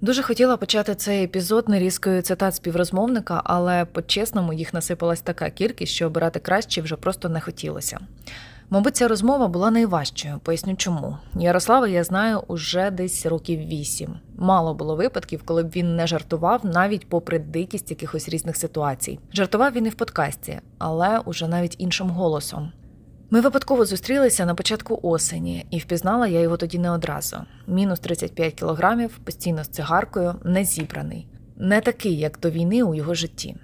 [0.00, 6.06] Дуже хотіла почати цей епізод нерізкою цитат співрозмовника, але по-чесному їх насипалась така кількість, що
[6.06, 7.98] обирати краще вже просто не хотілося.
[8.70, 11.16] Мабуть, ця розмова була найважчою, поясню чому.
[11.34, 14.14] Ярослава я знаю уже десь років вісім.
[14.36, 19.18] Мало було випадків, коли б він не жартував, навіть попри дикість якихось різних ситуацій.
[19.32, 22.72] Жартував він і в подкасті, але уже навіть іншим голосом.
[23.32, 27.36] Ми випадково зустрілися на початку осені, і впізнала я його тоді не одразу.
[27.66, 31.26] Мінус 35 кілограмів, постійно з цигаркою, не зібраний,
[31.56, 33.56] не такий, як до війни у його житті.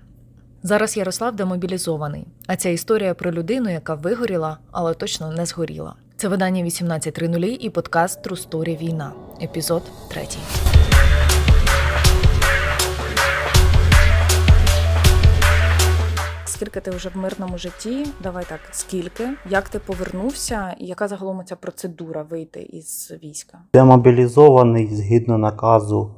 [0.63, 5.95] Зараз Ярослав демобілізований, а ця історія про людину, яка вигоріла, але точно не згоріла.
[6.17, 9.13] Це видання 18.00 і подкаст Story Війна,
[9.43, 10.23] епізод 3.
[16.57, 18.07] Скільки ти вже в мирному житті?
[18.23, 19.29] Давай так, скільки?
[19.51, 23.59] Як ти повернувся, і яка загалом ця процедура вийти із війська?
[23.73, 26.15] Демобілізований згідно наказу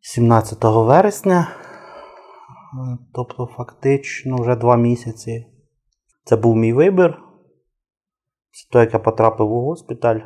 [0.00, 1.48] 17 вересня,
[3.14, 5.46] тобто фактично вже два місяці.
[6.24, 7.18] Це був мій вибір.
[8.50, 10.20] Після того, як я потрапив у госпіталь,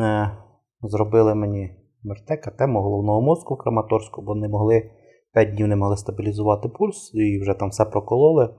[0.00, 0.36] е,
[0.82, 4.90] зробили мені МРТ, КТ головного мозку Краматорську, бо не могли
[5.34, 8.54] 5 днів не могли стабілізувати пульс і вже там все прокололи.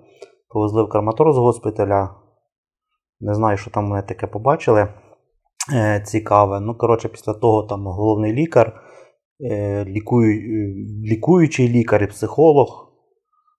[0.50, 2.16] Повезли в Краматорськ з госпіталя.
[3.20, 4.88] Не знаю, що там вони таке побачили.
[5.74, 6.60] Е, цікаве.
[6.60, 8.82] Ну, коротше, після того там головний лікар,
[9.52, 10.42] е, лікую,
[11.06, 12.92] лікуючий лікар і психолог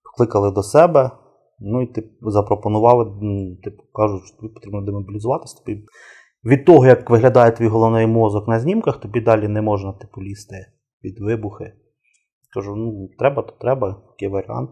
[0.05, 1.11] покликали до себе.
[1.61, 3.05] Ну і типу, запропонували,
[3.65, 5.59] типу, кажуть, що тобі потрібно демобілізуватися.
[5.65, 5.85] Тобі
[6.45, 10.57] від того, як виглядає твій головний мозок на знімках, тобі далі не можна типу, лізти
[11.05, 11.73] від вибухи.
[12.53, 14.71] Кажу, ну, треба, то треба, який варіант.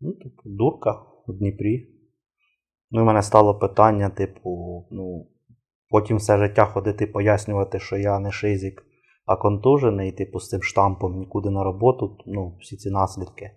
[0.00, 0.92] Ну, типу, дурка
[1.26, 1.88] в Дніпрі.
[2.90, 4.50] Ну, і мене стало питання, типу,
[4.90, 5.26] ну,
[5.90, 8.82] потім все життя ходити пояснювати, що я не шизик,
[9.26, 13.50] а контужений, типу, з цим штампом нікуди на роботу, ну, всі ці наслідки.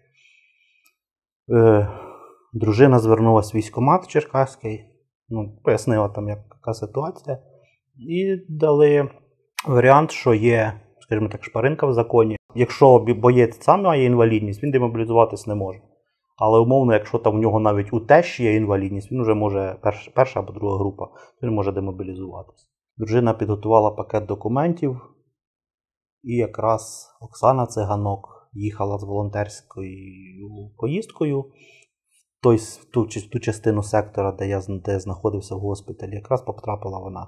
[1.54, 1.88] Е,
[2.54, 4.86] Дружина звернулася в військкомат Черкаський,
[5.30, 7.38] ну, пояснила там, яка ситуація.
[8.10, 9.10] І дали
[9.68, 12.37] варіант, що є, скажімо так, шпаринка в законі.
[12.58, 15.80] Якщо боєць сам має інвалідність, він демобілізуватись не може.
[16.38, 20.08] Але умовно, якщо там в нього навіть у тещі є інвалідність, він вже може перш,
[20.08, 21.08] перша або друга група,
[21.44, 22.68] він може демобілізуватися.
[22.98, 25.02] Дружина підготувала пакет документів,
[26.24, 31.46] і якраз Оксана Циганок їхала з волонтерською поїздкою
[32.44, 32.58] той,
[32.94, 37.28] ту, ту частину сектора, де я де знаходився в госпіталі, якраз потрапила вона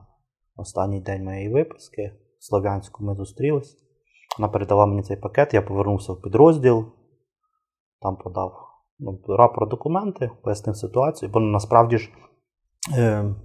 [0.56, 2.11] останній день моєї виписки.
[2.40, 3.88] В Слов'янську ми зустрілись.
[4.39, 6.85] Вона передала мені цей пакет, я повернувся в підрозділ,
[8.01, 8.53] там подав
[9.00, 12.09] ну, рапорт документи, пояснив ситуацію, бо насправді ж
[12.97, 13.35] е,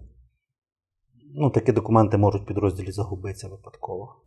[1.35, 4.23] ну, такі документи можуть в підрозділі загубитися випадково.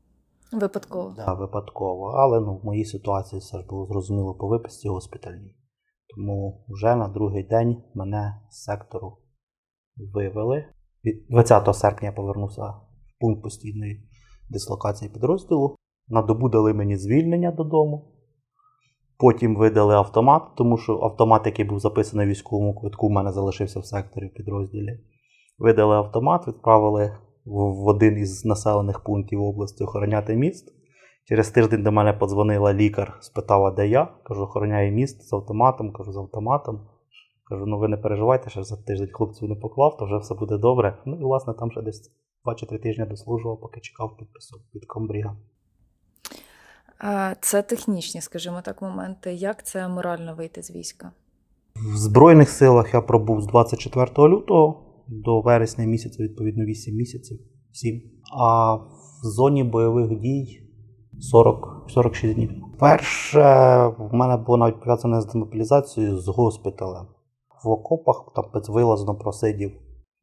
[0.51, 1.13] Випадково.
[1.15, 2.07] Так, да, випадково.
[2.07, 5.55] Але ну, в моїй ситуації все ж було зрозуміло по виписці госпітальній.
[6.15, 9.17] Тому вже на другий день мене з сектору
[10.13, 10.65] вивели.
[11.29, 14.09] 20 серпня я повернувся в пункт постійної
[14.49, 15.77] дислокації підрозділу.
[16.09, 18.13] На добу дали мені звільнення додому.
[19.19, 23.85] Потім видали автомат, тому що автомат, який був записаний військовому квитку, в мене залишився в
[23.85, 24.99] секторі в підрозділі.
[25.57, 30.73] Видали автомат, відправили в один із населених пунктів області охороняти міст.
[31.25, 34.05] Через тиждень до мене подзвонила лікар, спитала, де я.
[34.23, 36.87] Кажу, охороняю міст з автоматом, кажу, з автоматом.
[37.49, 40.57] Кажу, ну ви не переживайте, що за тиждень хлопців не поклав, то вже все буде
[40.57, 40.97] добре.
[41.05, 42.11] Ну і, власне, там ще десь
[42.45, 45.37] 2 чи 3 тижні дослужував, поки чекав підпису від комбріга.
[47.41, 49.33] Це технічні, скажімо так, моменти.
[49.33, 51.11] Як це морально вийти з війська?
[51.75, 57.39] В Збройних силах я пробув з 24 лютого до вересня місяця, відповідно, 8 місяців,
[57.71, 58.01] 7.
[58.37, 58.89] А в
[59.23, 60.61] зоні бойових дій
[61.19, 62.51] 40, 46 днів.
[62.79, 63.41] Перше,
[63.97, 67.05] в мене було навіть пов'язане з демобілізацією з госпіталем.
[67.63, 69.71] В окопах там безвилазно просидів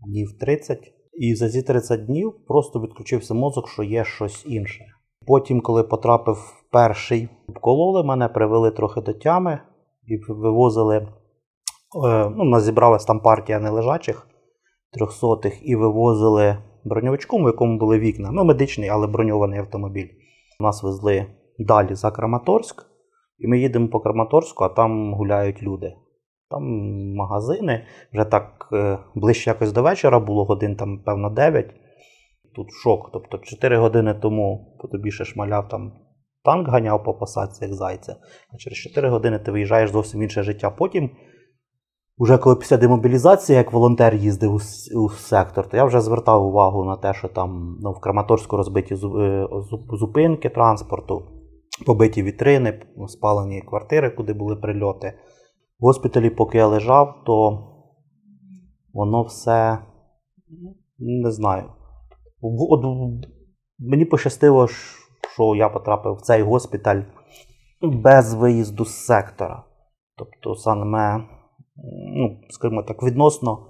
[0.07, 0.79] днів 30.
[1.13, 4.85] І за ці 30 днів просто відключився мозок, що є щось інше.
[5.27, 9.59] Потім, коли потрапив перший, обкололи мене, привели трохи до тями
[10.07, 10.97] і вивозили.
[10.97, 14.29] Е, ну, нас зібралась там партія нележачих
[14.93, 18.31] трьохсотих і вивозили броньовичком, у якому були вікна.
[18.33, 20.09] Ну, медичний, але броньований автомобіль.
[20.61, 21.27] Нас везли
[21.59, 22.87] далі за Краматорськ,
[23.39, 25.95] і ми їдемо по Краматорську, а там гуляють люди.
[26.51, 26.63] Там
[27.15, 27.87] магазини.
[28.13, 31.75] Вже так е, ближче якось до вечора було годин, там, певно, 9.
[32.55, 33.11] Тут шок.
[33.13, 35.93] Тобто 4 години тому по тобі ще шмаляв там
[36.45, 38.17] танк ганяв по посадці, як зайця.
[38.55, 40.71] А через 4 години ти виїжджаєш зовсім інше життя.
[40.71, 41.11] Потім
[42.17, 44.61] Уже коли після демобілізації, як волонтер їздив у,
[45.05, 48.95] у сектор, то я вже звертав увагу на те, що там ну, в Краматорську розбиті
[48.95, 51.23] е, зу- зупинки транспорту,
[51.87, 55.13] побиті вітрини, спалені квартири, куди були прильоти.
[55.81, 57.59] В госпіталі, поки я лежав, то
[58.93, 59.79] воно все
[60.99, 61.65] не знаю.
[62.47, 62.85] От,
[63.79, 64.69] мені пощастило,
[65.35, 67.03] що я потрапив в цей госпіталь
[67.83, 69.65] без виїзду з сектора.
[70.17, 71.29] Тобто саме,
[72.17, 73.67] ну, скажімо так, відносно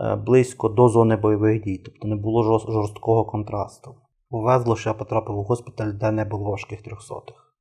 [0.00, 1.82] е, близько до зони бойових дій.
[1.84, 3.94] Тобто не було жорсткого контрасту.
[4.30, 7.54] Повезло, що я потрапив у госпіталь, де не було важких трьохсотих.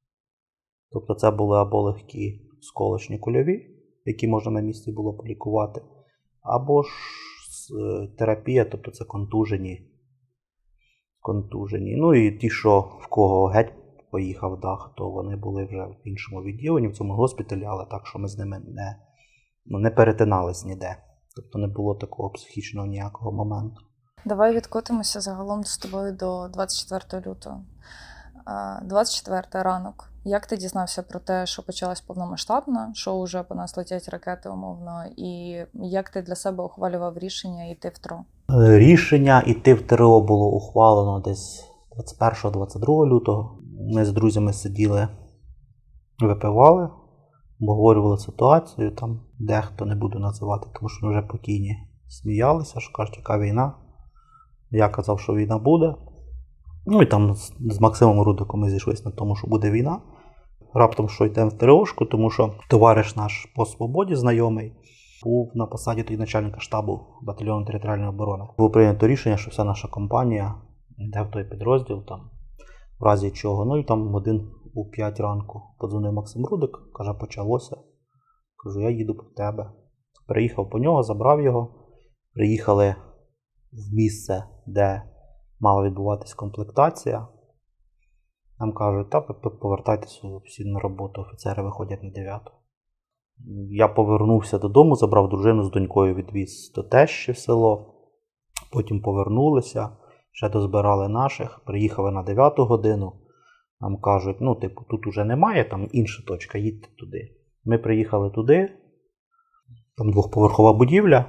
[0.91, 3.67] Тобто це були або легкі сколочні кульові,
[4.05, 5.81] які можна на місці було полікувати,
[6.41, 9.92] або ж е, терапія, тобто це контужені.
[11.23, 11.95] Контужені.
[11.95, 13.73] Ну і ті, що в кого геть
[14.11, 18.19] поїхав дах, то вони були вже в іншому відділенні, в цьому госпіталі, але так, що
[18.19, 18.95] ми з ними не,
[19.65, 20.97] ну, не перетинались ніде.
[21.35, 23.81] Тобто не було такого психічного ніякого моменту.
[24.25, 27.65] Давай відкотимося загалом з тобою до 24 лютого.
[28.45, 30.09] А, 24 ранок.
[30.25, 35.03] Як ти дізнався про те, що почалась повномасштабна, що вже по нас летять ракети умовно,
[35.17, 38.25] і як ти для себе ухвалював рішення йти в ТРО?
[38.49, 41.63] Е, Рішення йти в ТРО було ухвалено десь
[42.21, 43.59] 21-22 лютого.
[43.93, 45.07] Ми з друзями сиділи,
[46.19, 46.89] випивали,
[47.61, 48.91] обговорювали ситуацію.
[48.91, 53.73] Там дехто не буду називати, тому що вже покійні сміялися, що кажуть, яка війна.
[54.71, 55.95] Я казав, що війна буде.
[56.85, 60.01] Ну і там з Максимом Рудиком ми зійшлися на тому, що буде війна.
[60.73, 64.73] Раптом що йдемо в ТРОшку, тому що товариш наш по свободі, знайомий,
[65.23, 68.43] був на посаді тоді начальника штабу батальйону територіальної оборони.
[68.57, 70.55] Було прийнято рішення, що вся наша компанія
[70.97, 72.29] йде в той підрозділ, там,
[72.99, 73.65] в разі чого.
[73.65, 77.77] Ну і там годин у 5 ранку подзвонив Максим Рудик, каже, почалося.
[78.63, 79.71] Кажу, я їду по тебе.
[80.27, 81.75] Приїхав по нього, забрав його.
[82.33, 82.95] Приїхали
[83.71, 85.03] в місце, де
[85.59, 87.27] мала відбуватись комплектація.
[88.59, 92.41] Нам кажуть, та повертайтеся всі на роботу, офіцери виходять на 9.
[93.69, 97.93] Я повернувся додому, забрав дружину з донькою, відвіз до тещі в село.
[98.71, 99.89] Потім повернулися,
[100.31, 103.13] ще дозбирали наших, приїхали на 9 годину.
[103.79, 107.35] Нам кажуть, ну, типу, тут уже немає, там інша точка, їдьте туди.
[107.65, 108.69] Ми приїхали туди,
[109.97, 111.25] там двохповерхова будівля.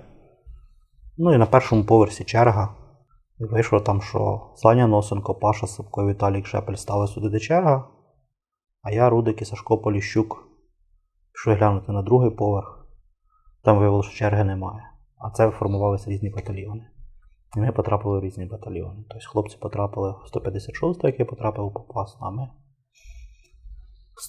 [1.18, 2.74] Ну і на першому поверсі черга.
[3.38, 7.88] І вийшло там, що Саня Носенко, Паша Сапко, Віталій Шепель стали сюди, де черга.
[8.82, 10.53] А я, Рудик і Сашко Поліщук
[11.34, 12.86] пішли глянути на другий поверх.
[13.64, 14.82] Там виявилося, що черги немає.
[15.18, 16.86] А це формувалися різні батальйони.
[17.56, 19.04] І ми потрапили в різні батальйони.
[19.08, 22.48] Тобто хлопці потрапили в 156 як я потрапив попасно, а ми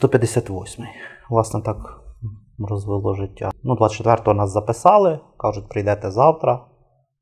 [0.02, 0.88] 158-й.
[1.30, 2.02] Власне, так
[2.60, 3.51] розвело життя.
[3.63, 6.66] Ну, 24-го нас записали, кажуть, прийдете завтра.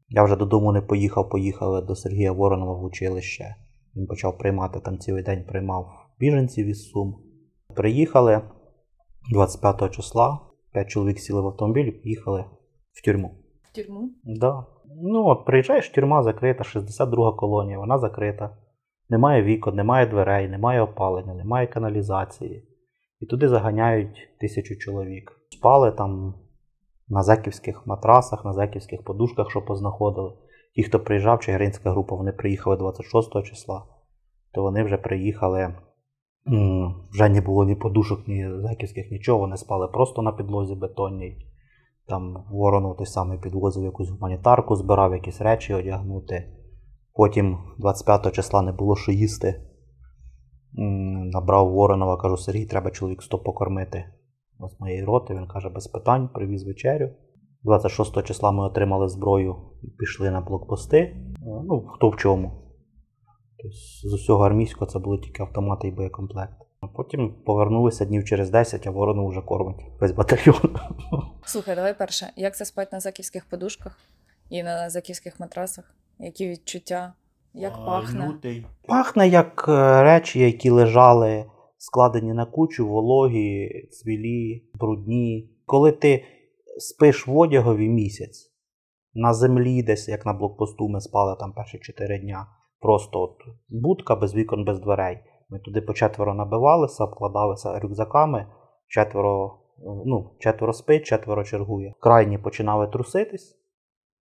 [0.09, 3.55] Я вже додому не поїхав, поїхали до Сергія Воронова в училище.
[3.95, 5.87] Він почав приймати там цілий день приймав
[6.19, 7.15] біженців із Сум.
[7.75, 8.41] Приїхали
[9.31, 10.39] 25 числа,
[10.73, 12.45] 5 чоловік сіли в автомобіль і поїхали
[12.93, 13.35] в тюрму.
[13.63, 14.09] В тюрму?
[14.23, 14.65] Да.
[15.01, 18.57] Ну от приїжджаєш, тюрма закрита, 62 колонія, вона закрита.
[19.09, 22.67] Немає вікон, немає дверей, немає опалення, немає каналізації.
[23.19, 25.31] І туди заганяють тисячу чоловік.
[25.49, 26.33] Спали там
[27.07, 30.33] на зеківських матрасах, на зеківських подушках, що познаходили.
[30.75, 33.83] Ті, хто приїжджав, Чигиринська група, вони приїхали 26 числа,
[34.53, 35.75] то вони вже приїхали.
[37.11, 39.39] Вже не було ні подушок, ні зеківських, нічого.
[39.39, 41.37] Вони спали просто на підлозі бетонній.
[42.07, 46.49] Там Воронов той самий підвозив якусь гуманітарку, збирав якісь речі одягнути.
[47.13, 49.61] Потім 25 числа не було що їсти.
[51.33, 54.05] Набрав Воронова, кажу, Сергій, треба чоловік 100 покормити
[54.59, 55.33] з моєї роти.
[55.33, 57.09] Він каже, без питань, привіз вечерю.
[57.63, 60.97] 26 числа ми отримали зброю і пішли на блокпости.
[60.97, 62.62] Е, Ну, хто в чому.
[63.63, 63.77] Тобто,
[64.09, 66.53] з усього армійського це були тільки автомати і боєкомплект.
[66.81, 70.75] А Потім повернулися днів через 10, а Воронов вже кормить весь батальйон.
[71.45, 73.99] Слухай, давай перше, як це спать на заківських подушках
[74.49, 75.95] і на заківських матрасах?
[76.19, 77.13] Які відчуття?
[77.53, 78.39] Як пахне?
[78.87, 81.45] Пахне як е, речі, які лежали
[81.77, 85.49] складені на кучу, вологі, цвілі, брудні.
[85.65, 86.25] Коли ти
[86.77, 88.51] спиш в одягові місяць,
[89.13, 92.47] на землі десь, як на блокпосту, ми спали там перші 4 дня.
[92.83, 93.37] Просто от
[93.69, 95.19] будка без вікон, без дверей.
[95.49, 98.47] Ми туди по четверо набивалися, обкладалися рюкзаками,
[98.87, 99.59] четверо,
[100.05, 101.93] ну, четверо спить, четверо чергує.
[101.99, 103.57] Крайні починали труситись,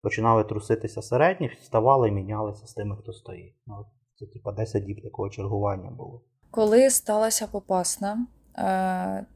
[0.03, 3.55] починали труситися середні, вставали і мінялися з тими, хто стоїть.
[3.67, 3.75] Ну,
[4.15, 6.23] це типа 10 діб такого чергування було.
[6.51, 8.27] Коли сталася попасна,
[8.59, 9.27] е,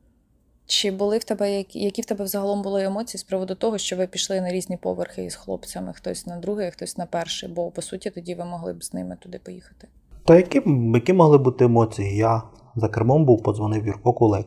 [0.66, 4.06] Чи були в тебе які, в тебе взагалом були емоції з приводу того, що ви
[4.06, 8.10] пішли на різні поверхи із хлопцями, хтось на другий, хтось на перший, бо по суті
[8.10, 9.88] тоді ви могли б з ними туди поїхати?
[10.24, 10.62] Та які,
[10.94, 12.16] які могли бути емоції?
[12.16, 12.42] Я
[12.76, 14.46] за кермом був, подзвонив Юрко Кулик.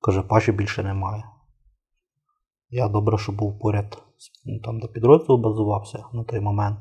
[0.00, 1.24] Каже, Паші більше немає.
[2.70, 3.98] Я добре, що був поряд
[4.44, 6.78] ну, там, де підрозділ базувався на той момент.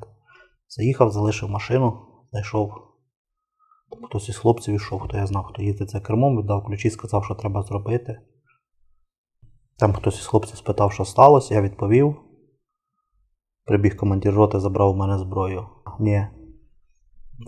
[0.67, 2.01] Заїхав, залишив машину,
[2.32, 2.74] знайшов.
[4.10, 7.36] Хтось із хлопців йшов, хто я знав, хто їздить за кермом, віддав ключі, сказав, що
[7.36, 8.22] треба зробити.
[9.79, 12.15] Там хтось із хлопців спитав, що сталося, я відповів.
[13.65, 15.65] Прибіг командир роти, забрав у мене зброю.
[16.00, 16.27] Ні.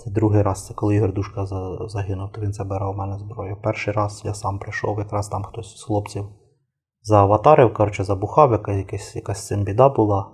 [0.03, 1.45] Це другий раз, це коли Ігор Душка
[1.87, 3.57] загинув, то він забирав у мене зброю.
[3.63, 6.25] Перший раз я сам прийшов, якраз там хтось з хлопців
[7.07, 10.31] зааватарив, коротше, забухав, якась, якась з цим біда була.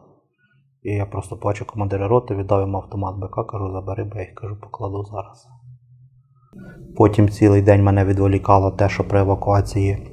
[0.83, 4.35] І я просто бачу командира роти, віддав йому автомат БК, кажу, забери, бо я їх
[4.35, 5.47] кажу, покладу зараз.
[6.97, 10.12] Потім цілий день мене відволікало те, що при евакуації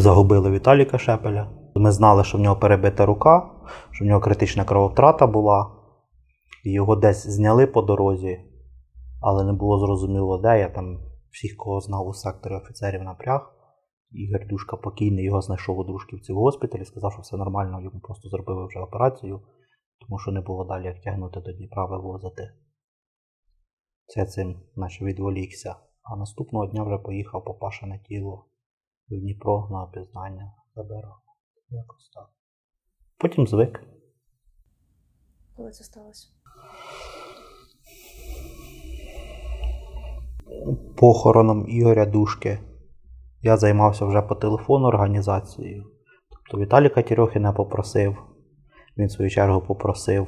[0.00, 1.50] загубили Віталіка Шепеля.
[1.74, 3.50] Ми знали, що в нього перебита рука,
[3.90, 5.70] що в нього критична крововтрата була.
[6.64, 8.40] Його десь зняли по дорозі,
[9.20, 10.98] але не було зрозуміло, де я там
[11.30, 13.52] всіх, кого знав у секторі офіцерів напряг.
[14.10, 18.28] Ігор Душка покійний його знайшов у дружківці в госпіталі, сказав, що все нормально, йому просто
[18.28, 19.40] зробили вже операцію,
[20.00, 22.52] тому що не було далі як тягнути до Дніпра вивозити.
[24.06, 25.76] Це цим наче відволікся.
[26.02, 28.44] А наступного дня вже поїхав по Пашине тіло
[29.20, 31.18] Дніпро на опізнання забирав.
[31.70, 32.28] Якось так.
[33.18, 33.80] Потім звик.
[35.56, 36.28] Коли це сталося?
[40.96, 42.58] Похороном Ігоря Душки
[43.42, 45.84] я займався вже по телефону організацією.
[46.30, 48.16] Тобто Віталіка Тірьохіна попросив,
[48.98, 50.26] він в свою чергу попросив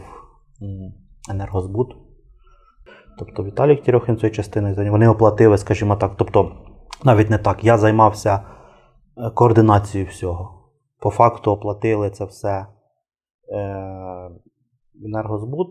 [1.30, 1.96] енергозбут.
[3.18, 6.12] Тобто Віталій Тірьохін цією частиною вони оплатили, скажімо так.
[6.16, 6.52] Тобто,
[7.04, 8.40] навіть не так, я займався
[9.16, 10.70] е, координацією всього.
[11.00, 12.66] По факту оплатили це все
[13.52, 14.30] е,
[15.04, 15.68] енергозбут,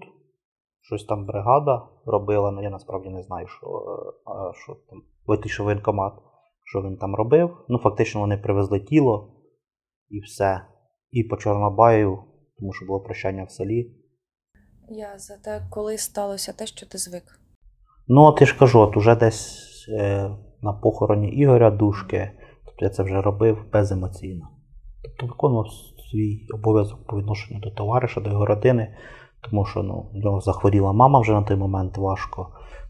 [0.82, 5.66] щось там бригада робила, але ну, я насправді не знаю, що е, що там витішив
[5.66, 6.14] воєнкомат
[6.64, 7.58] що він там робив.
[7.70, 9.34] Ну, фактично, вони привезли тіло
[10.10, 10.62] і все.
[11.12, 12.20] І по Чорнобаю,
[12.58, 13.92] тому що було прощання в селі.
[14.90, 17.24] Я за те, коли сталося те, що ти звик.
[18.08, 19.60] Ну, от я ж кажу, от уже десь
[19.90, 20.30] е,
[20.62, 22.32] на похороні Ігоря Душки,
[22.74, 24.50] тобто я це вже робив беземоційно.
[25.04, 25.66] Тобто виконував
[26.12, 28.96] свій обов'язок по відношенню до товариша, до його родини,
[29.42, 32.48] тому що ну, в нього захворіла мама вже на той момент важко.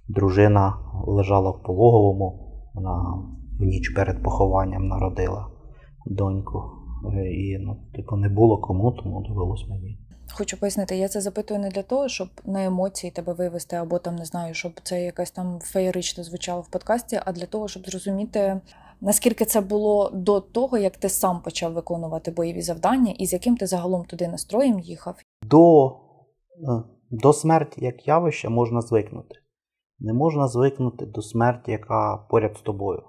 [0.07, 3.23] Дружина лежала в пологовому, вона
[3.59, 5.47] в ніч перед похованням народила
[6.05, 6.63] доньку.
[7.31, 9.99] І ну, типу, не було кому, тому довелось мені.
[10.37, 14.15] Хочу пояснити, я це запитую не для того, щоб на емоції тебе вивести, або там
[14.15, 18.61] не знаю, щоб це якось там феєрично звучало в подкасті, а для того, щоб зрозуміти,
[19.03, 23.57] наскільки це було до того, як ти сам почав виконувати бойові завдання, і з яким
[23.57, 25.15] ти загалом туди настроєм їхав.
[25.43, 29.35] До, е, До смерті як явище можна звикнути.
[29.99, 33.03] Не можна звикнути до смерті, яка поряд з тобою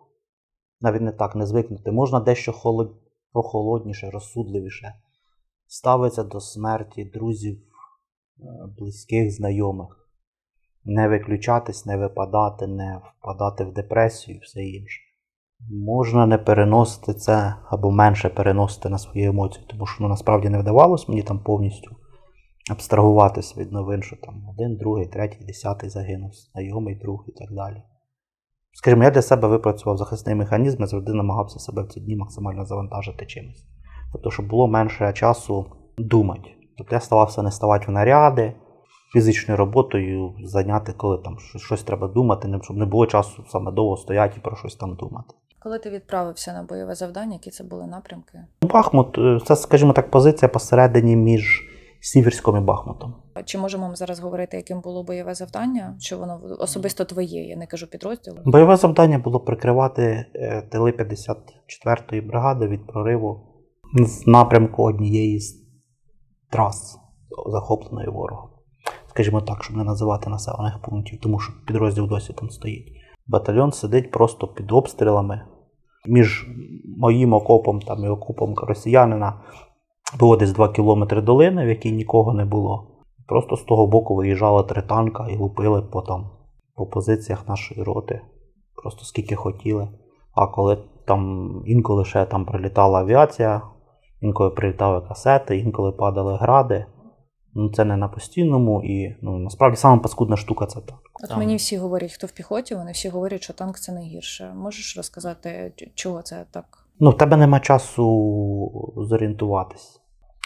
[0.80, 1.92] навіть не так не звикнути.
[1.92, 2.96] Можна дещо холод...
[3.32, 4.94] прохолодніше, розсудливіше
[5.66, 8.42] ставитися до смерті друзів, е,
[8.78, 10.10] близьких, знайомих.
[10.84, 15.00] Не виключатись, не випадати, не впадати в депресію і все інше.
[15.71, 20.59] Можна не переносити це або менше переносити на свої емоції, тому що ну, насправді не
[20.59, 21.97] вдавалося мені там повністю
[22.71, 27.83] абстрагуватися від новин, що там один, другий, третій, десятий загинув, знайомий друг і так далі.
[28.73, 32.64] Скажімо, я для себе випрацював захисний механізм, і завжди намагався себе в ці дні максимально
[32.64, 33.66] завантажити чимось.
[34.12, 35.66] Тобто, щоб було менше часу
[35.99, 36.50] думати.
[36.78, 38.54] Тобто я старався не ставати в наряди,
[39.12, 44.35] фізичною роботою зайняти, коли там щось треба думати, щоб не було часу саме довго стояти
[44.37, 45.35] і про щось там думати.
[45.64, 48.38] Коли ти відправився на бойове завдання, які це були напрямки?
[48.62, 51.62] Бахмут, е, це, скажімо так, позиція посередині між
[52.00, 53.14] Сіверськом і Бахмутом.
[53.44, 55.97] Чи можемо ми зараз говорити, яким було бойове завдання?
[56.00, 57.49] Що воно особисто твоє?
[57.49, 58.37] Я не кажу підрозділу.
[58.44, 63.40] Бойове завдання було прикривати е, тили 54-ї бригади від прориву
[64.06, 65.54] з напрямку однієї з
[66.50, 66.99] трас,
[67.47, 68.50] захопленої ворогом.
[69.11, 72.92] Скажімо так, щоб не називати населених пунктів, тому що підрозділ досі там стоїть.
[73.26, 75.44] Батальйон сидить просто під обстрілами.
[76.06, 76.46] Між
[76.99, 79.40] моїм окопом там і окопом росіянина
[80.18, 82.90] було десь 2 кілометри долини, в якій нікого не було.
[83.26, 86.30] Просто з того боку виїжджала три танка і лупили по там,
[86.75, 88.20] по позиціях нашої роти.
[88.82, 89.88] Просто скільки хотіли.
[90.34, 93.62] А коли там інколи ще там прилітала авіація,
[94.20, 96.87] інколи прилітали касети, інколи падали гради.
[97.54, 101.03] Ну, Це не на постійному і ну, насправді саме паскудна штука це так.
[101.23, 101.38] От там.
[101.38, 104.52] мені всі говорять, хто в піхоті, вони всі говорять, що танк це найгірше.
[104.56, 106.64] Можеш розказати, чого це так?
[107.00, 110.00] Ну, в тебе нема часу зорієнтуватись.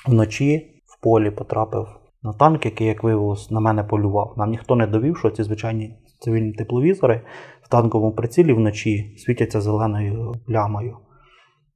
[0.07, 1.87] Вночі в полі потрапив
[2.23, 4.35] на танк, який, як виявилось, на мене полював.
[4.37, 7.21] Нам ніхто не довів, що ці звичайні цивільні тепловізори
[7.63, 10.97] в танковому прицілі вночі світяться зеленою плямою.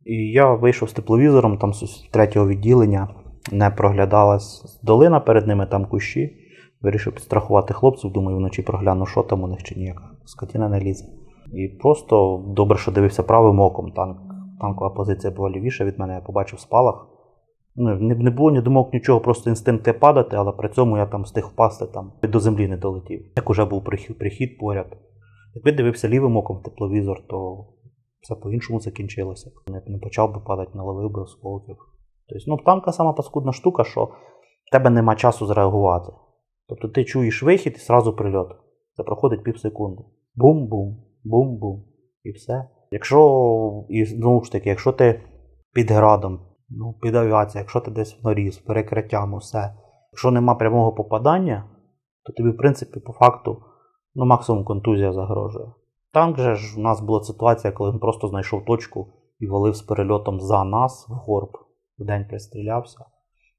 [0.05, 3.09] І я вийшов з тепловізором там з третього відділення,
[3.53, 6.42] не проглядалась долина перед ними, там кущі.
[6.83, 10.11] Вирішив підстрахувати хлопців, думаю, вночі прогляну, що там у них чи ніяка.
[10.25, 11.05] Скотіна не лізе.
[11.53, 13.93] І просто добре, що дивився правим оком.
[13.93, 14.19] Танк,
[14.61, 17.07] танкова позиція була лівіша від мене, я побачив спалах.
[17.77, 21.23] Ну, не, не було ні думок, нічого, просто інстинкти падати, але при цьому я там
[21.23, 23.33] встиг впасти там, до землі не долетів.
[23.37, 24.97] Як уже був прихід, прихід поряд.
[25.55, 27.67] Якби дивився лівим оком в тепловізор, то
[28.21, 29.51] все по-іншому закінчилося.
[29.67, 31.77] Не, не почав би падати, не ловив би осколків.
[32.29, 36.12] Тобто, ну, танка сама паскудна штука, що в тебе нема часу зреагувати.
[36.73, 38.49] Тобто ти чуєш вихід і зразу прильот.
[38.97, 40.02] Це проходить пів секунди.
[40.35, 41.85] Бум-бум, бум-бум.
[42.25, 42.69] І все.
[42.91, 45.23] Якщо, і знову ж таки, якщо ти
[45.73, 49.75] під градом, ну, під авіацією, якщо ти десь в норі з перекриттям, усе,
[50.12, 51.64] якщо нема прямого попадання,
[52.25, 53.62] то тобі, в принципі, по факту,
[54.14, 55.67] ну, максимум контузія загрожує.
[56.12, 59.83] Танк же ж у нас була ситуація, коли він просто знайшов точку і валив з
[59.83, 61.50] перельотом за нас в горб.
[61.99, 63.05] В день пристрілявся.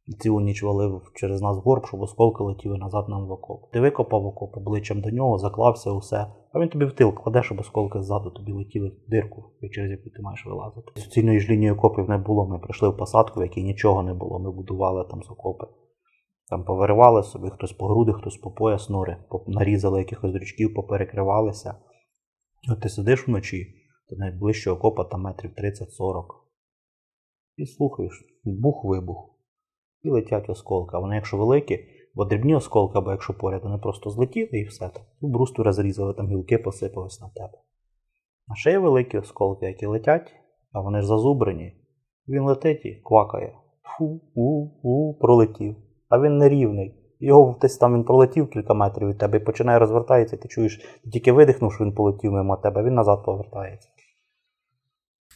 [0.07, 3.71] І цілу ніч валив через нас горб, щоб осколки летіли назад нам в окоп.
[3.71, 6.27] Ти викопав окоп обличчям до нього, заклався усе.
[6.53, 10.09] А він тобі в тил кладе, щоб осколки ззаду тобі летіли в дирку, через яку
[10.09, 11.01] ти маєш вилазити.
[11.01, 12.47] Суцільної ж лінії окопів не було.
[12.47, 14.39] Ми прийшли в посадку, в якій нічого не було.
[14.39, 15.67] Ми будували там з окопи.
[16.49, 19.17] Там повиривали собі, хтось по груди, хтось по пояс нори,
[19.47, 21.75] нарізали якихось дрючків, поперекривалися.
[22.71, 23.75] От ти сидиш вночі,
[24.09, 26.25] то найближче окопа там метрів 30-40.
[27.57, 29.32] І слухаєш, бух-вибух.
[30.03, 30.97] І летять осколки.
[30.97, 34.89] А вони, якщо великі, бо дрібні осколки, або якщо поряд, вони просто злетіли і все
[34.89, 35.01] так.
[35.21, 37.57] Ну, брусту розрізали, там гілки посипались на тебе.
[38.47, 40.31] А ще є великі осколки, які летять,
[40.71, 41.75] а вони ж зазубрені.
[42.27, 43.53] Він летить і квакає.
[43.83, 45.75] Фу, у, у, пролетів.
[46.09, 46.95] А він нерівний.
[47.19, 50.77] Його десь там він пролетів кілька метрів від тебе і починає розвертається, і ти чуєш,
[51.03, 53.89] ти тільки видихнув, що він полетів мимо тебе, він назад повертається.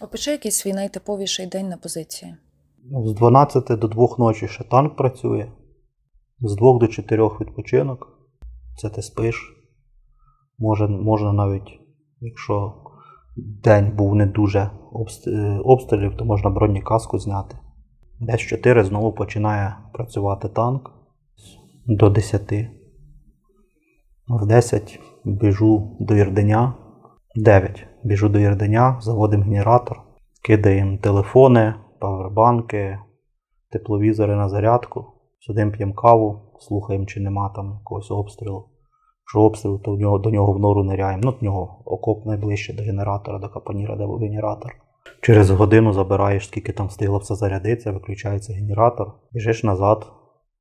[0.02, 2.36] Опиши якийсь свій найтиповіший день на позиції.
[3.06, 5.52] З 12 до 2 ночі ще танк працює,
[6.40, 8.08] з 2 до 4 відпочинок.
[8.78, 9.54] Це ти спиш.
[10.60, 11.80] Може, можна навіть,
[12.20, 12.74] якщо
[13.38, 14.72] день був не дуже
[15.64, 17.58] обстрілів, то можна бронекаску зняти.
[18.20, 20.92] Десь 4 знову починає працювати танк
[21.86, 22.54] до 10.
[24.28, 26.74] В 10 біжу до Єрденя.
[27.36, 27.88] 9.
[28.04, 30.02] Біжу до Єрденя, заводимо генератор,
[30.44, 33.00] кидаємо телефони павербанки,
[33.72, 35.06] тепловізори на зарядку.
[35.40, 38.66] Сидимо, п'ємо каву, слухаємо, чи нема там якогось обстрілу.
[39.22, 41.22] Якщо обстріл, то в нього, до нього в нору ниряємо.
[41.26, 44.76] Ну, в нього окоп найближче до генератора, до капаніра, де був генератор.
[45.22, 50.12] Через годину забираєш, скільки там встигло все зарядитися, виключається генератор, біжиш назад,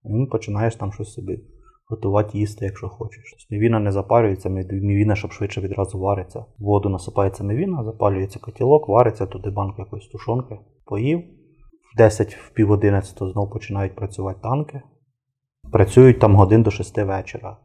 [0.04, 1.40] і починаєш там щось собі
[1.88, 3.22] готувати їсти, якщо хочеш.
[3.30, 6.44] Тобто Мівіна не запарюється, мівіна, щоб швидше відразу вариться.
[6.58, 10.58] Воду насипається мівіна, запалюється котілок, вариться, туди банка якоїсь тушонки.
[10.84, 11.18] Поїв.
[11.94, 14.82] В 10 в пів 11 знову починають працювати танки.
[15.72, 17.56] Працюють там годин до 6 вечора.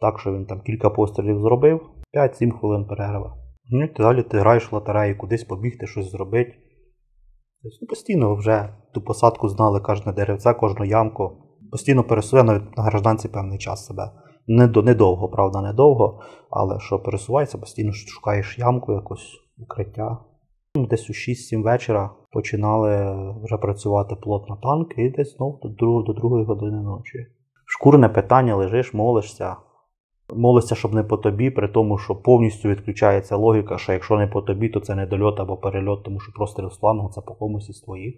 [0.00, 1.80] Так що він там кілька пострілів зробив,
[2.14, 3.36] 5-7 хвилин перерва.
[3.70, 6.54] Ну і далі ти граєш в лотереї, кудись побігти, щось зробити.
[7.62, 11.41] Тобто, Постійно вже ту посадку знали кожне деревце, кожну ямку.
[11.72, 14.10] Постійно пересуває навіть на гражданці певний час себе.
[14.46, 20.18] Недовго, правда, недовго, але що пересувається, постійно шукаєш ямку, якось укриття.
[20.74, 26.12] Десь у 6-7 вечора починали вже працювати плотно танки і десь знову до 2 до
[26.12, 27.26] 2 години ночі.
[27.66, 29.56] Шкурне питання, лежиш, молишся.
[30.34, 34.42] Молишся, щоб не по тобі, при тому, що повністю відключається логіка, що якщо не по
[34.42, 37.80] тобі, то це не дольот або перельот, тому що просто флангу це по комусь із
[37.80, 38.14] твоїх.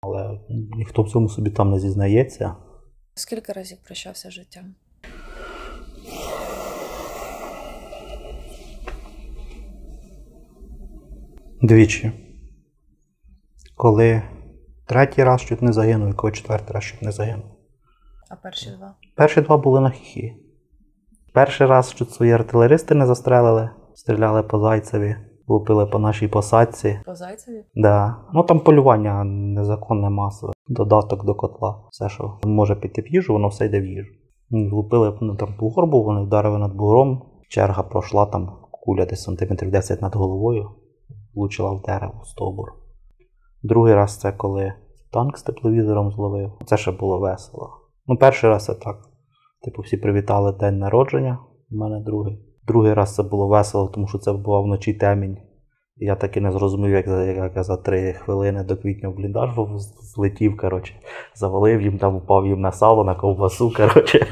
[0.00, 0.40] Але
[0.76, 2.56] ніхто в цьому собі там не зізнається.
[3.18, 4.74] Скільки разів прощався життям?
[11.62, 12.12] Двічі.
[13.76, 14.22] Коли
[14.86, 17.46] третій раз чуть не загинув, і коли четвертий раз чуть не загинув.
[18.28, 18.94] А перші два?
[19.14, 20.36] Перші два були на хіхі.
[21.32, 25.16] Перший раз чуть свої артилеристи не застрелили, стріляли по зайцеві,
[25.48, 27.00] лупили по нашій посадці.
[27.06, 27.64] По зайцеві?
[27.74, 28.16] Да.
[28.34, 30.52] Ну там полювання незаконне масове.
[30.68, 31.84] Додаток до котла.
[31.90, 34.12] Все, що може піти в їжу, воно все йде в їжу.
[34.50, 37.22] Влупили ну, там бугор був, вони вдарили над бугром.
[37.48, 40.70] Черга пройшла там куля десь сантиметрів 10 над головою
[41.38, 42.72] влучила в дерево, стовбур.
[43.62, 44.72] Другий раз це коли
[45.12, 46.52] танк з тепловізором зловив.
[46.66, 47.70] Це ще було весело.
[48.06, 48.96] Ну, перший раз це так.
[49.64, 51.38] Типу, всі привітали день народження,
[51.70, 52.47] у мене другий.
[52.68, 55.36] Другий раз це було весело, тому що це була вночі темінь.
[55.96, 59.50] Я так і не зрозумів, як, за- як за три хвилини до квітня в бліндаж
[60.14, 60.94] злетів, коротше,
[61.34, 64.26] завалив їм там, упав їм на сало, на ковбасу, коротше.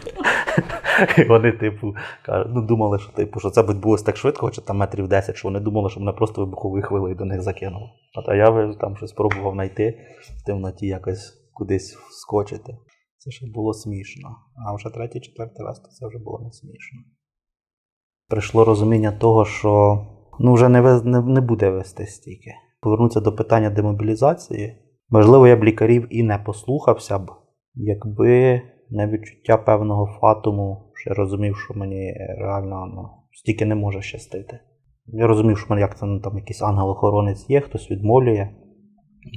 [1.19, 1.95] І вони, типу,
[2.27, 5.49] кажуть, ну, думали, що, типу, що це відбулося так швидко, хоча там метрів 10, що
[5.49, 7.83] вони думали, що мене просто вибуховою хвилею до них закинув.
[8.29, 9.99] А я там щось пробував знайти
[10.43, 12.77] в темноті якось кудись вскочити.
[13.19, 14.29] Це ще було смішно.
[14.69, 17.01] А вже третій, четвертий раз то це вже було не смішно.
[18.29, 20.01] Прийшло розуміння того, що
[20.41, 22.51] ну, вже не, не, не буде вести стільки.
[22.81, 24.77] Повернутися до питання демобілізації.
[25.11, 27.31] Можливо, я б лікарів і не послухався б,
[27.75, 34.03] якби не відчуття певного фатуму, що я розумів, що мені реально ну, стільки не може
[34.03, 34.61] щастити.
[35.07, 38.49] Я розумів, що мене як це ну, там якийсь ангел-охоронець є, хтось відмолює,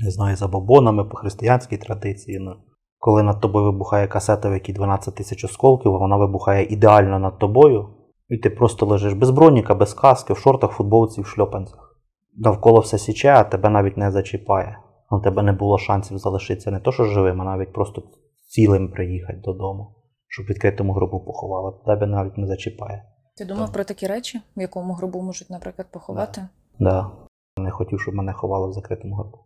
[0.04, 2.40] не знаю, за бабонами по християнській традиції.
[2.40, 2.56] Ну,
[2.98, 7.90] коли над тобою вибухає касета, в якій 12 тисяч осколків, вона вибухає ідеально над тобою,
[8.30, 11.96] і ти просто лежиш без броніка, без каски, в шортах, футболці, в шльопанцях.
[12.38, 14.80] Навколо все січе, а тебе навіть не зачіпає.
[15.12, 18.04] У тебе не було шансів залишитися не то, що живим, а навіть просто
[18.48, 19.96] цілим приїхати додому,
[20.28, 21.74] щоб в відкритому гробу поховали.
[21.86, 23.04] Тебе навіть не зачіпає.
[23.38, 23.74] Ти думав Так.
[23.74, 26.48] про такі речі, в якому гробу можуть, наприклад, поховати?
[26.80, 27.12] Да.
[27.58, 29.38] Не хотів, щоб мене ховали в закритому гробу.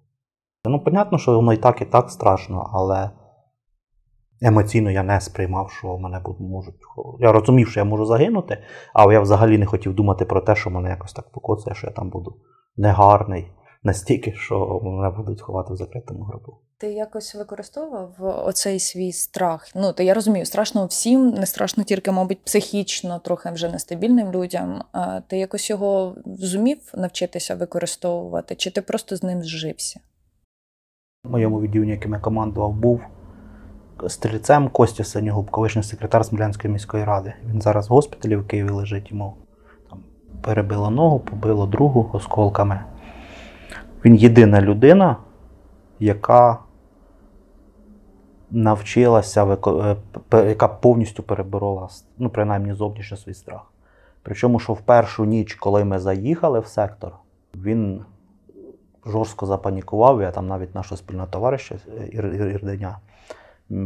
[0.65, 3.09] Ну, понятно, що воно і так, і так страшно, але
[4.41, 6.75] емоційно я не сприймав, що мене можуть.
[7.19, 8.57] Я розумів, що я можу загинути,
[8.93, 11.93] але я взагалі не хотів думати про те, що мене якось так покоцає, що я
[11.93, 12.35] там буду
[12.77, 13.51] негарний
[13.83, 16.57] настільки, що мене будуть ховати в закритому гробу.
[16.77, 19.67] Ти якось використовував оцей свій страх?
[19.75, 24.83] Ну, то я розумію, страшно всім, не страшно тільки, мабуть, психічно, трохи вже нестабільним людям.
[24.91, 29.99] А ти якось його зумів навчитися використовувати, чи ти просто з ним зжився?
[31.23, 33.01] В моєму відділенні, яким я командував, був
[34.07, 37.33] стрільцем Костя Синігуб, колишній секретар Смілянської міської ради.
[37.49, 39.33] Він зараз в госпіталі в Києві лежить, йому
[39.89, 39.99] там
[40.41, 42.79] перебило ногу, побило другу осколками.
[44.05, 45.17] Він єдина людина,
[45.99, 46.57] яка
[48.51, 49.95] навчилася, е,
[50.29, 51.87] п- яка повністю переборола,
[52.17, 53.61] ну, принаймні, зовнішньо свій страх.
[54.23, 57.11] Причому, що в першу ніч, коли ми заїхали в сектор,
[57.55, 58.01] він
[59.05, 60.21] жорстко запанікував.
[60.21, 62.97] Я там навіть нашого спільного товариша е, Ір- Ір- Ірденя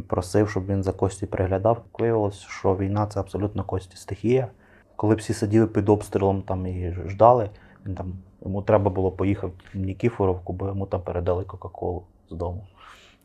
[0.08, 1.82] просив, щоб він за Кості приглядав.
[2.00, 4.48] Виявилось, що війна це абсолютно Кості стихія.
[4.96, 7.50] Коли всі сиділи під обстрілом там і ждали,
[7.86, 12.68] він там, йому треба було поїхати в Нікіфоровку, бо йому там передали Кока-Колу з дому.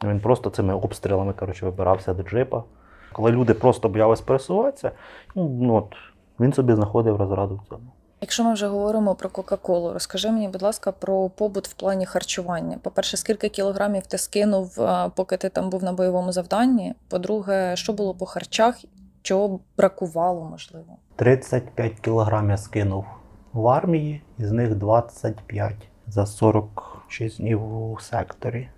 [0.05, 2.65] Він просто цими обстрілами коротше, вибирався до джипа.
[3.13, 4.91] Коли люди просто боялись пересуватися,
[5.35, 5.97] ну, от,
[6.41, 7.92] він собі знаходив розраду в цьому.
[8.23, 12.79] Якщо ми вже говоримо про Кока-Колу, розкажи мені, будь ласка, про побут в плані харчування.
[12.83, 14.79] По-перше, скільки кілограмів ти скинув,
[15.15, 16.95] поки ти там був на бойовому завданні?
[17.09, 18.81] По-друге, що було по харчах,
[19.23, 20.97] чого бракувало, можливо?
[21.17, 23.05] 35 кілограм я скинув
[23.53, 25.73] в армії, із них 25
[26.07, 28.69] за 46 днів у секторі.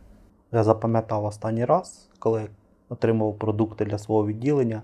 [0.52, 2.46] Я запам'ятав останній раз, коли
[2.88, 4.82] отримав продукти для свого відділення.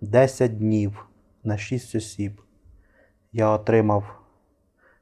[0.00, 1.06] 10 днів
[1.44, 2.40] на 6 осіб.
[3.34, 4.04] Я отримав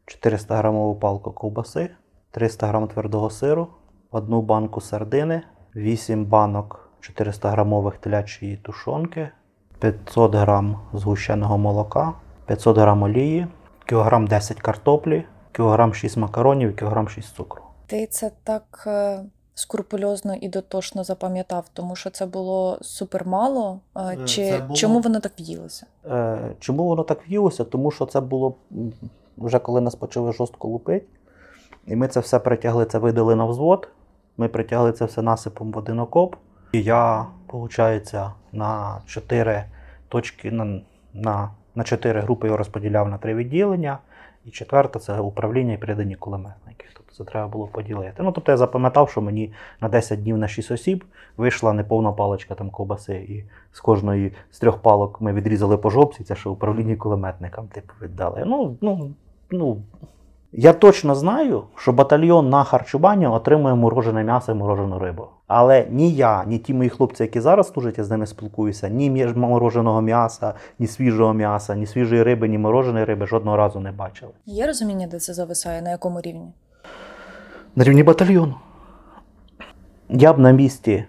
[0.07, 1.91] 400 грамову палку ковбаси,
[2.31, 3.69] 300 грам твердого сиру,
[4.11, 5.43] одну банку сардини,
[5.75, 9.31] 8 банок 400 грамових телячої тушонки,
[9.79, 12.13] 500 грам згущеного молока,
[12.47, 13.47] 500 грам олії,
[13.87, 17.63] кілограм 10 картоплі, кілограм 6 макаронів, кілограм 6 цукру.
[17.87, 19.25] Ти це так е,
[19.61, 23.81] скрупульозно і дотошно запам'ятав, тому що це було супермало.
[23.97, 25.87] е, Чи було- чому воно так в'їлося?
[26.11, 27.65] Е, чому воно так в'їлося?
[27.65, 28.55] Тому що це було
[29.39, 31.07] вже коли нас почали жорстко лупити,
[31.87, 33.89] і ми це все притягли, це видали на взвод.
[34.37, 36.37] Ми притягли це все насипом в один окоп.
[36.73, 38.15] І я, виходить,
[38.53, 39.65] на чотири
[40.09, 40.81] точки, на,
[41.15, 43.99] на, на чотири групи його розподіляв на три відділення.
[44.45, 46.87] І четверта це управління і передані кулеметники.
[46.95, 48.23] Тобто це треба було поділити.
[48.23, 51.05] Ну, тобто я запам'ятав, що мені на 10 днів на 6 осіб
[51.37, 53.15] вийшла неповна паличка там ковбаси.
[53.15, 57.93] І з кожної з трьох палок ми відрізали по жопці, це що управління кулеметникам типу
[58.03, 58.43] віддали.
[58.47, 59.11] Ну, ну,
[59.51, 59.83] ну,
[60.53, 65.27] я точно знаю, що батальйон на харчування отримує морожене м'ясо і морожену рибу.
[65.53, 69.27] Але ні я, ні ті мої хлопці, які зараз служать, я з ними спілкуюся, ні
[69.37, 74.33] мороженого м'яса, ні свіжого м'яса, ні свіжої риби, ні мороженої риби жодного разу не бачили.
[74.47, 76.53] Є розуміння, де це зависає, на якому рівні?
[77.77, 78.55] На рівні батальйону.
[80.09, 81.05] Я б на місці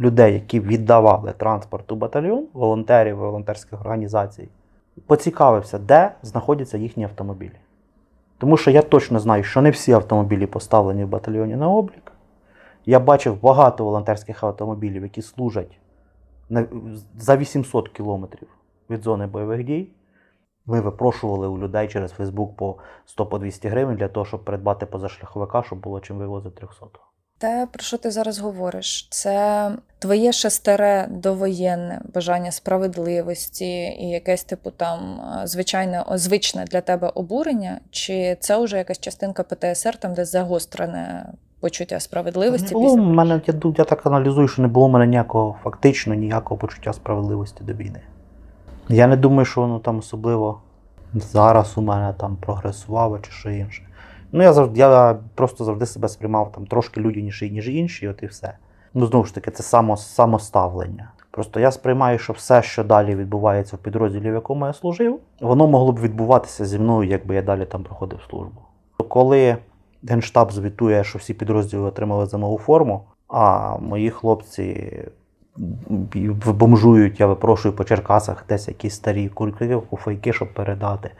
[0.00, 4.48] людей, які віддавали транспорт у батальйон, волонтерів, волонтерських організацій,
[5.06, 7.58] поцікавився, де знаходяться їхні автомобілі.
[8.38, 12.12] Тому що я точно знаю, що не всі автомобілі поставлені в батальйоні на облік.
[12.88, 15.78] Я бачив багато волонтерських автомобілів, які служать
[16.48, 16.66] на,
[17.18, 18.48] за 800 кілометрів
[18.90, 19.88] від зони бойових дій.
[20.66, 22.76] Ми випрошували у людей через Фейсбук по
[23.18, 26.86] 100-200 гривень для того, щоб придбати позашляховика, щоб було чим вивозити 300.
[27.38, 34.70] Те, про що ти зараз говориш, це твоє шестере довоєнне бажання справедливості і якесь, типу,
[34.70, 41.32] там звичайне звичне для тебе обурення, чи це вже якась частинка ПТСР, там де загострене
[41.60, 42.74] почуття справедливості?
[42.74, 46.58] Було в мене, я, я так аналізую, що не було в мене ніякого фактично ніякого
[46.58, 48.00] почуття справедливості до війни.
[48.88, 50.60] Я не думаю, що воно там особливо
[51.14, 53.82] зараз у мене там прогресувало чи що інше.
[54.32, 58.26] Ну, я завжди я просто завжди себе сприймав там трошки людяніший, ніж інші, от і
[58.26, 58.52] все.
[58.94, 61.10] Ну, знову ж таки, це само, самоставлення.
[61.30, 65.66] Просто я сприймаю, що все, що далі відбувається в підрозділі, в якому я служив, воно
[65.66, 68.60] могло б відбуватися зі мною, якби я далі там проходив службу.
[69.08, 69.56] Коли
[70.02, 74.92] Генштаб звітує, що всі підрозділи отримали зимову форму, а мої хлопці
[76.46, 81.10] бомжують, я випрошую по Черкасах десь якісь старі курки, куфайки, щоб передати.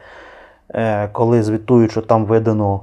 [0.70, 2.80] Е, коли звітують, що там видано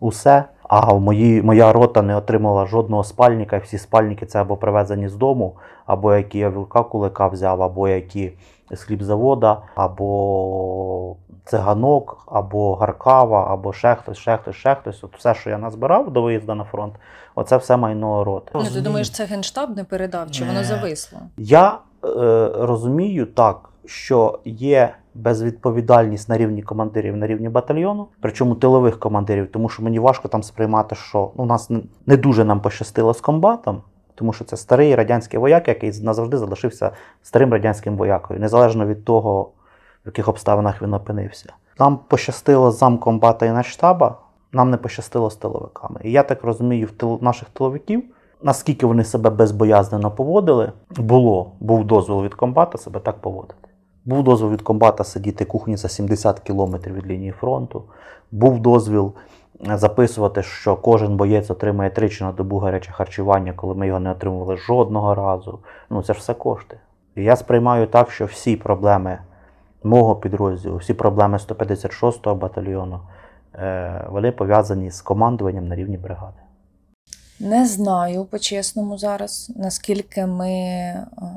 [0.00, 5.14] усе, а мої, моя рота не отримала жодного спальника, всі спальники це або привезені з
[5.14, 5.56] дому,
[5.86, 8.32] або які я вілка кулика взяв, або які
[8.70, 15.04] з хлібзавода, або циганок, або гаркава, або ще хтось, ще хтось, ще хтось.
[15.04, 16.94] От все, що я назбирав до виїзду на фронт,
[17.34, 18.50] оце все майно роти.
[18.54, 21.18] Ну, ти думаєш, це генштаб не передав, чи воно зависло?
[21.36, 22.08] Я е,
[22.54, 29.68] розумію так, що є безвідповідальність на рівні командирів, на рівні батальйону, причому тилових командирів, тому
[29.68, 31.70] що мені важко там сприймати, що ну, у нас
[32.06, 33.82] не дуже нам пощастило з комбатом.
[34.16, 36.90] Тому що це старий радянський вояк, який назавжди залишився
[37.22, 39.42] старим радянським воякою, незалежно від того,
[40.04, 41.52] в яких обставинах він опинився.
[41.78, 44.18] Нам пощастило з замкомбата і начштаба,
[44.52, 46.00] нам не пощастило з тиловиками.
[46.04, 47.18] І я так розумію, в тил...
[47.22, 48.04] наших тиловиків,
[48.42, 53.68] наскільки вони себе безбоязнено поводили, було, був дозвіл від комбата себе так поводити.
[54.04, 57.82] Був дозвіл від комбата сидіти кухні за 70 кілометрів від лінії фронту.
[58.32, 59.12] Був дозвіл
[59.60, 64.56] записувати, що кожен боєць отримає тричі на добу гаряче харчування, коли ми його не отримували
[64.56, 65.58] жодного разу.
[65.90, 66.78] Ну це ж все кошти.
[67.14, 69.18] І я сприймаю так, що всі проблеми
[69.82, 73.00] мого підрозділу, всі проблеми 156-го батальйону,
[73.54, 76.45] е, вони пов'язані з командуванням на рівні бригади.
[77.40, 80.50] Не знаю по-чесному зараз, наскільки ми.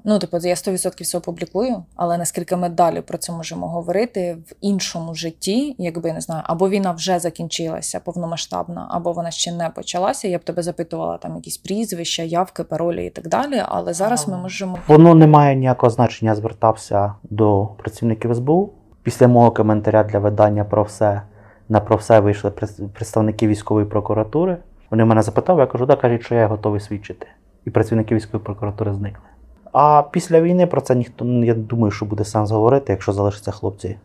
[0.04, 4.54] Ну, типу, я 100% все опублікую, але наскільки ми далі про це можемо говорити в
[4.62, 10.28] іншому житті, якби не знаю, або війна вже закінчилася повномасштабна, або вона ще не почалася.
[10.28, 13.64] Я б тебе запитувала там якісь прізвища, явки, паролі і так далі.
[13.66, 14.78] Але зараз ми можемо.
[14.88, 16.32] Воно не має ніякого значення.
[16.32, 21.22] Я звертався до працівників СБУ після мого коментаря для видання про все.
[21.70, 22.52] На про все вийшли
[22.94, 24.58] представники військової прокуратури.
[24.92, 27.28] Вони мене запитали, я кажу, да, кажуть, що я готовий свідчити.
[27.66, 29.24] І працівники військової прокуратури зникли.
[29.72, 33.98] А після війни про це ніхто я думаю, що буде сенс говорити, якщо залишаться хлопці.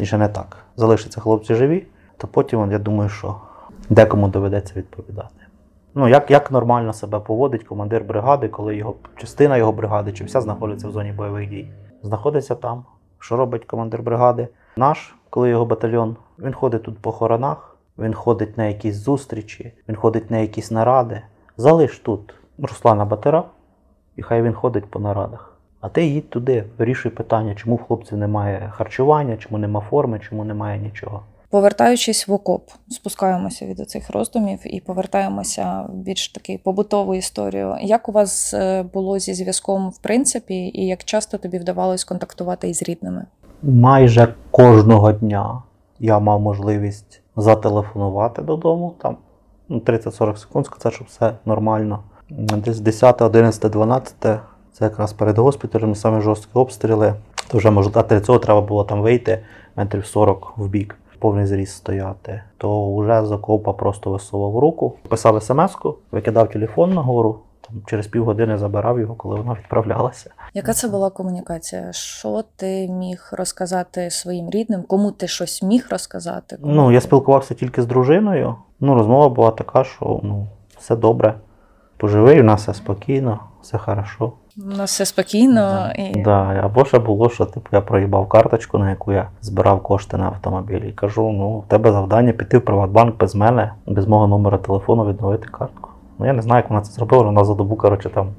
[0.00, 0.56] І не так.
[0.76, 3.36] Залишаться хлопці живі, то потім я думаю, що
[3.90, 5.34] декому доведеться відповідати.
[5.94, 10.40] Ну, як як нормально себе поводить командир бригади, коли його частина його бригади чи вся
[10.40, 11.68] знаходиться в зоні бойових дій.
[12.02, 12.84] Знаходиться там.
[13.18, 14.48] Що робить командир бригади?
[14.76, 17.73] Наш, коли його батальйон, він ходить тут по хоронах.
[17.98, 21.22] Він ходить на якісь зустрічі, він ходить на якісь наради.
[21.56, 23.44] Залиш тут Руслана Батира,
[24.16, 25.58] і хай він ходить по нарадах.
[25.80, 30.44] А ти їдь туди, вирішуй питання, чому в хлопців немає харчування, чому нема форми, чому
[30.44, 31.22] немає нічого.
[31.50, 37.76] Повертаючись в окоп, спускаємося від цих роздумів і повертаємося в більш таки побутову історію.
[37.80, 42.68] Як у вас е, було зі зв'язком в принципі, і як часто тобі вдавалось контактувати
[42.68, 43.26] із рідними?
[43.62, 45.62] Майже кожного дня
[45.98, 49.16] я мав можливість зателефонувати додому, там
[49.70, 51.98] 30-40 ну, секунд сказати, що все нормально.
[52.30, 54.14] Десь 10, 11, 12,
[54.72, 57.14] це якраз перед госпіталем, саме жорсткі обстріли.
[57.48, 59.44] То вже може для цього треба було там вийти
[59.76, 62.42] метрів 40 в бік, повний зріст стояти.
[62.58, 67.38] То вже з окопа просто висував руку, писав смс-ку, викидав телефон нагору.
[67.68, 70.30] Там через півгодини забирав його, коли вона відправлялася.
[70.54, 71.92] Яка це була комунікація?
[71.92, 74.82] Що ти міг розказати своїм рідним?
[74.82, 76.56] Кому ти щось міг розказати?
[76.56, 78.54] Кому ну, я спілкувався тільки з дружиною.
[78.80, 80.46] Ну, розмова була така, що ну,
[80.78, 81.34] все добре.
[81.96, 84.32] Поживий, у нас все спокійно, все хорошо.
[84.56, 85.54] У нас все спокійно.
[85.54, 85.92] Да.
[85.96, 86.22] І...
[86.22, 86.60] Да.
[86.64, 90.80] Або ще було, що типу, я проїбав карточку, на яку я збирав кошти на автомобіль.
[90.80, 95.06] І кажу: ну, в тебе завдання піти в Приватбанк без мене, без мого номера телефону
[95.06, 95.83] відновити картку.
[96.18, 98.34] Ну я не знаю, як вона це зробила, вона за добу, коротше, там.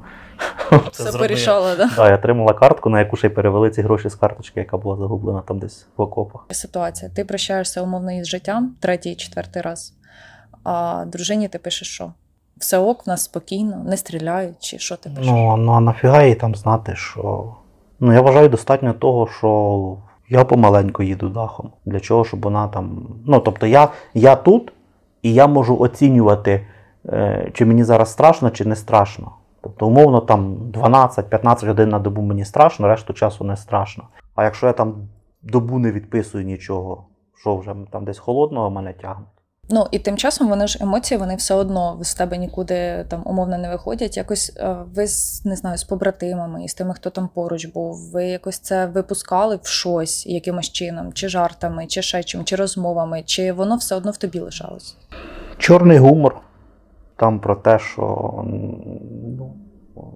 [0.91, 1.91] Все порішала, так?
[1.95, 4.97] Да, я отримала картку, на яку ще й перевели ці гроші з карточки, яка була
[4.97, 6.45] загублена там десь в окопах.
[6.49, 7.11] Ситуація.
[7.15, 9.93] Ти прощаєшся умовно із життям третій, четвертий раз,
[10.63, 12.11] а дружині ти пишеш, що?
[12.57, 15.31] Все ок, в нас спокійно, не стріляють, чи що ти пишеш?
[15.31, 17.53] Ну, ну а нафіга їй там знати, що.
[17.99, 19.97] Ну, я вважаю достатньо того, що
[20.29, 21.71] Я помаленьку їду дахом.
[21.85, 23.07] Для чого, щоб вона там.
[23.25, 24.73] Ну, тобто я, я тут,
[25.21, 26.67] і я можу оцінювати,
[27.53, 29.31] чи мені зараз страшно, чи не страшно.
[29.61, 34.03] Тобто, умовно, там 12-15 годин на добу мені страшно, решту часу не страшно.
[34.35, 34.95] А якщо я там
[35.41, 37.05] добу не відписую нічого,
[37.41, 39.25] що вже там десь холодного мене тягне.
[39.69, 43.57] Ну і тим часом вони ж емоції, вони все одно з тебе нікуди там умовно
[43.57, 44.17] не виходять.
[44.17, 45.01] Якось е, ви
[45.45, 48.11] не знаю, з побратимами і з тими, хто там поруч був.
[48.11, 53.23] Ви якось це випускали в щось якимось чином, чи жартами, чи ще чим, чи розмовами,
[53.25, 54.97] чи воно все одно в тобі лишалось?
[55.57, 56.44] Чорний гумор.
[57.15, 58.33] Там про те, що
[59.37, 59.53] ну,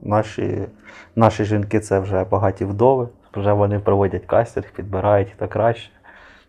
[0.01, 0.67] наші,
[1.15, 5.89] наші жінки це вже багаті вдови, вже вони проводять кастинг, підбирають хто краще.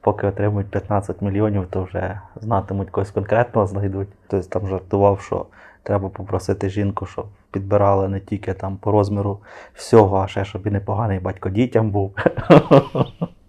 [0.00, 4.08] Поки отримують 15 мільйонів, то вже знатимуть когось конкретного знайдуть.
[4.28, 5.46] Тобто там жартував, що
[5.82, 9.38] треба попросити жінку, щоб підбирала не тільки там по розміру
[9.74, 12.16] всього, а ще щоб і непоганий батько дітям був.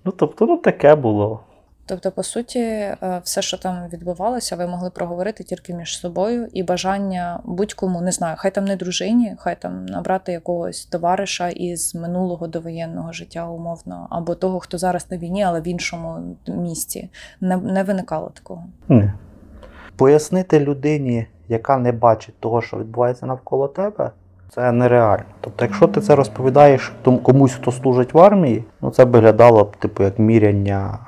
[0.05, 1.39] Ну, тобто, ну таке було.
[1.85, 6.63] Тобто, по суті, е, все, що там відбувалося, ви могли проговорити тільки між собою, і
[6.63, 12.47] бажання будь-кому, не знаю, хай там не дружині, хай там набрати якогось товариша із минулого
[12.47, 17.09] довоєнного життя, умовно, або того, хто зараз на війні, але в іншому місті.
[17.41, 18.63] Не, не виникало такого.
[18.89, 19.11] Ні.
[19.95, 24.11] Пояснити людині, яка не бачить того, що відбувається навколо тебе,
[24.55, 25.25] це нереально.
[25.41, 29.63] Тобто, якщо ти це розповідаєш тому- комусь, хто служить в армії, ну це б виглядало
[29.63, 30.99] б типу як міряння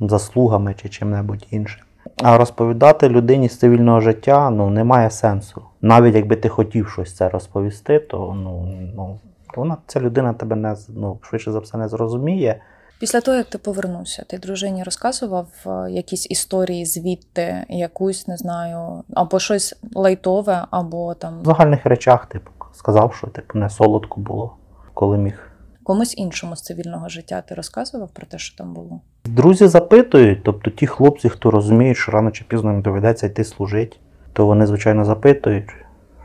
[0.00, 1.82] заслугами чи чим-небудь іншим.
[2.22, 5.62] А розповідати людині з цивільного життя ну, немає сенсу.
[5.82, 9.18] Навіть якби ти хотів щось це розповісти, то ну, ну,
[9.56, 12.60] вона, ця людина тебе не ну, швидше за все не зрозуміє.
[13.00, 19.04] Після того, як ти повернувся, ти дружині розказував е, якісь історії звідти, якусь, не знаю,
[19.14, 24.56] або щось лайтове, або там В загальних речах, типу, сказав, що типу, не солодко було,
[24.94, 25.49] коли міг.
[25.90, 29.00] Комусь іншому з цивільного життя ти розказував про те, що там було?
[29.24, 33.96] Друзі запитують, тобто ті хлопці, хто розуміють, що рано чи пізно їм доведеться йти служити,
[34.32, 35.70] то вони, звичайно, запитують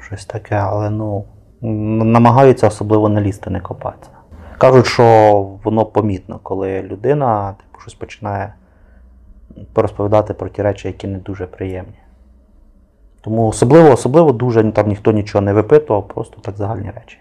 [0.01, 1.25] щось таке, але ну,
[2.05, 4.11] намагаються особливо не лізти, не копатися.
[4.57, 5.03] Кажуть, що
[5.63, 8.53] воно помітно, коли людина типу, щось починає
[9.73, 11.99] порозповідати про ті речі, які не дуже приємні.
[13.21, 17.17] Тому особливо, особливо дуже там ніхто нічого не випитував, просто так загальні речі.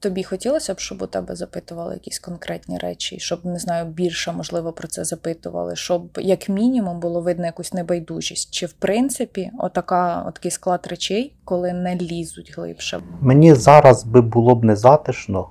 [0.00, 4.72] Тобі хотілося б, щоб у тебе запитували якісь конкретні речі, щоб не знаю, більше можливо
[4.72, 8.50] про це запитували, щоб як мінімум було видно якусь небайдужість.
[8.50, 13.00] Чи в принципі отака, отакий склад речей, коли не лізуть глибше?
[13.20, 15.48] Мені зараз би було б не затишно,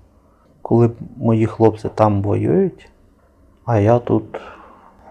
[0.62, 2.89] коли б мої хлопці там воюють,
[3.65, 4.41] а я тут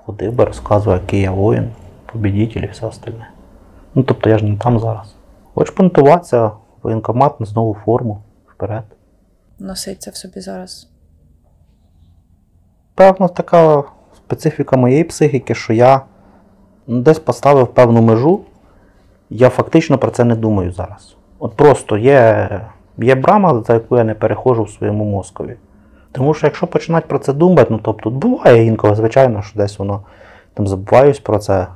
[0.05, 1.71] ходив би, розказував, який я воїн,
[2.13, 3.31] побідітель і все остальне.
[3.95, 5.15] Ну тобто я ж не там зараз.
[5.55, 6.51] Хочу понтуватися,
[6.83, 8.85] воєнкомат, знову форму, вперед.
[9.59, 10.89] Носить це в собі зараз?
[12.95, 13.85] Певно, така
[14.17, 16.01] специфіка моєї психіки, що я
[16.87, 18.41] десь поставив певну межу,
[19.31, 21.17] я фактично про це не думаю зараз.
[21.39, 22.49] От просто є,
[22.99, 25.57] є брама, за яку я не переходжу в своєму мозкові.
[26.13, 30.03] Тому що якщо починати про це думати, ну тобто буває інколи, звичайно, що десь воно
[30.55, 31.67] там забуваюсь про це.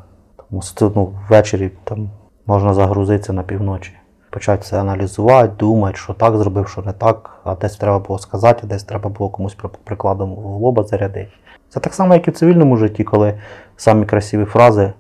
[0.51, 2.11] Тому ну, ввечері там
[2.47, 3.93] можна загрузитися на півночі,
[4.33, 8.61] почати це аналізувати, думати, що так зробив, що не так, а десь треба було сказати,
[8.65, 11.33] а десь треба було комусь при- прикладом в лоба зарядити.
[11.69, 13.39] Це так само, як і в цивільному житті, коли
[13.77, 14.93] самі красиві фрази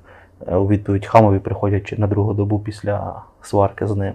[0.46, 4.14] е, у відповідь хамові приходять на другу добу після сварки з ним.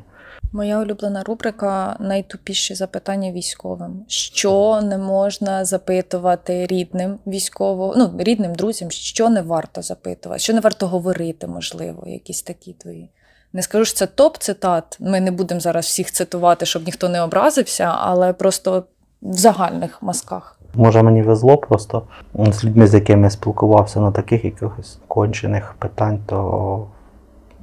[0.52, 4.06] Моя улюблена рубрика найтупіші запитання військовим.
[4.08, 10.60] Що не можна запитувати рідним військово, ну рідним друзям, що не варто запитувати, що не
[10.60, 13.10] варто говорити, можливо, якісь такі твої.
[13.54, 14.98] Не скажу, що це топ цитат.
[15.00, 18.84] Ми не будемо зараз всіх цитувати, щоб ніхто не образився, але просто
[19.22, 20.60] в загальних мазках.
[20.76, 26.20] Може, мені везло просто з людьми, з якими я спілкувався на таких якихось кончених питань,
[26.26, 26.88] то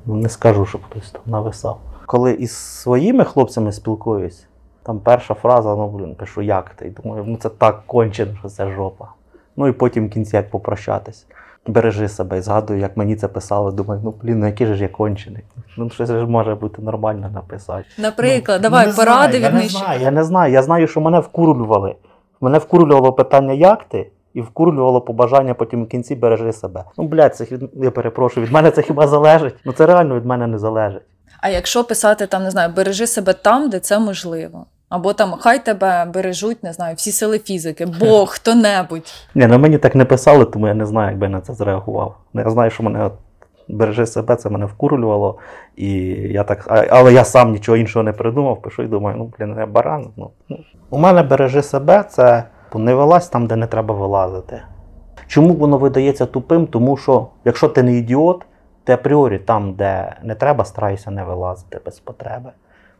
[0.07, 1.81] не скажу, щоб хтось там нависав.
[2.07, 4.47] Коли із своїми хлопцями спілкуюсь,
[4.83, 6.87] там перша фраза, ну блін, пишу, як ти?
[6.87, 9.09] І думаю, ну це так кончено, що це жопа.
[9.57, 11.27] Ну і потім в кінці як попрощатись.
[11.67, 13.73] Бережи себе і згадую, як мені це писали.
[13.73, 15.43] Думаю, ну блін, ну який же ж я кончений.
[15.77, 17.85] Ну щось ж може бути нормально написати.
[17.99, 20.53] Наприклад, Ну, давай поради від не знаю, я не знаю.
[20.53, 21.95] Я знаю, що мене вкурювали.
[22.41, 26.85] Мене вкурювало питання, як ти, і вкурювало побажання потім в кінці бережи себе.
[26.99, 29.55] Ну, блядь, це я перепрошую, від мене це хіба залежить?
[29.65, 31.03] Ну це реально від мене не залежить.
[31.41, 34.67] А якщо писати там, не знаю, бережи себе там, де це можливо.
[34.95, 39.13] Або там хай тебе бережуть, не знаю, всі сили фізики, Бог, хто-небудь.
[39.35, 41.55] Ні, ну мені так не писали, тому я не знаю, як би я на це
[41.55, 42.17] зреагував.
[42.35, 43.13] Ну, Я знаю, що мене от
[43.69, 45.39] бережи себе, це мене вкурювало.
[45.77, 45.91] І
[46.33, 49.67] я так, але я сам нічого іншого не придумав, пишу і думаю, ну блін, я
[49.67, 50.07] баран.
[50.17, 50.59] Ну, ну.
[50.91, 54.63] У мене бережи себе, це не вилазь там, де не треба вилазити.
[55.27, 56.67] Чому воно видається тупим?
[56.67, 58.43] Тому що якщо ти не ідіот,
[58.85, 62.51] ти апріорі там, де не треба, старайся не вилазити без потреби.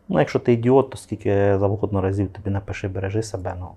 [0.09, 3.55] Ну, якщо ти ідіот, то скільки завгодно разів тобі напиши, бережи себе.
[3.59, 3.67] Ну,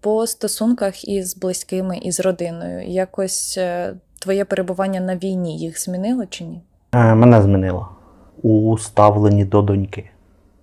[0.00, 6.44] По стосунках із близькими, із родиною, якось е, твоє перебування на війні їх змінило чи
[6.44, 6.60] ні?
[6.92, 7.88] Е, Мене змінило
[8.42, 10.10] у ставленні до доньки.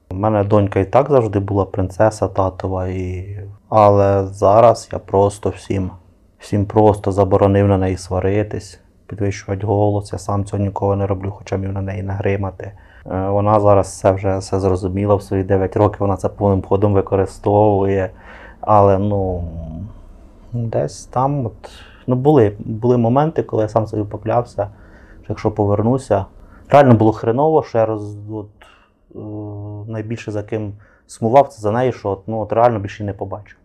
[0.10, 3.40] У мене донька і так завжди була принцеса татова, і...
[3.70, 5.92] але зараз я просто всім,
[6.40, 10.14] всім просто заборонив на неї сваритись, підвищувати голос.
[10.14, 12.72] Я сам цього ніколи не роблю, хоча міг на неї нагримати.
[13.12, 16.94] Е, Вона зараз все вже все зрозуміла в свої 9 років, вона це повним ходом
[16.94, 18.12] використовує.
[18.62, 19.44] Але ну
[20.54, 21.72] десь там от,
[22.08, 24.70] ну, були, були моменти, коли я сам собі поклявся,
[25.24, 26.26] що якщо повернуся,
[26.70, 28.50] реально було хреново, що я роз, от,
[29.16, 29.20] е,
[29.92, 30.74] найбільше за ким
[31.08, 33.58] сумував, це за неї, що от, ну, от реально більше не побачив.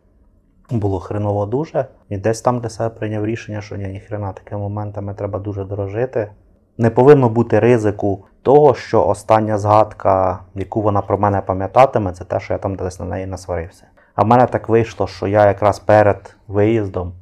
[0.70, 1.86] Було хреново дуже.
[2.08, 6.30] І десь там для себе прийняв рішення, що ні, ніхрена такими моментами треба дуже дорожити.
[6.78, 12.40] Не повинно бути ризику того, що остання згадка, яку вона про мене пам'ятатиме, це те,
[12.40, 13.84] що я там десь на неї насварився.
[14.14, 17.12] А в мене так вийшло, що я якраз перед виїздом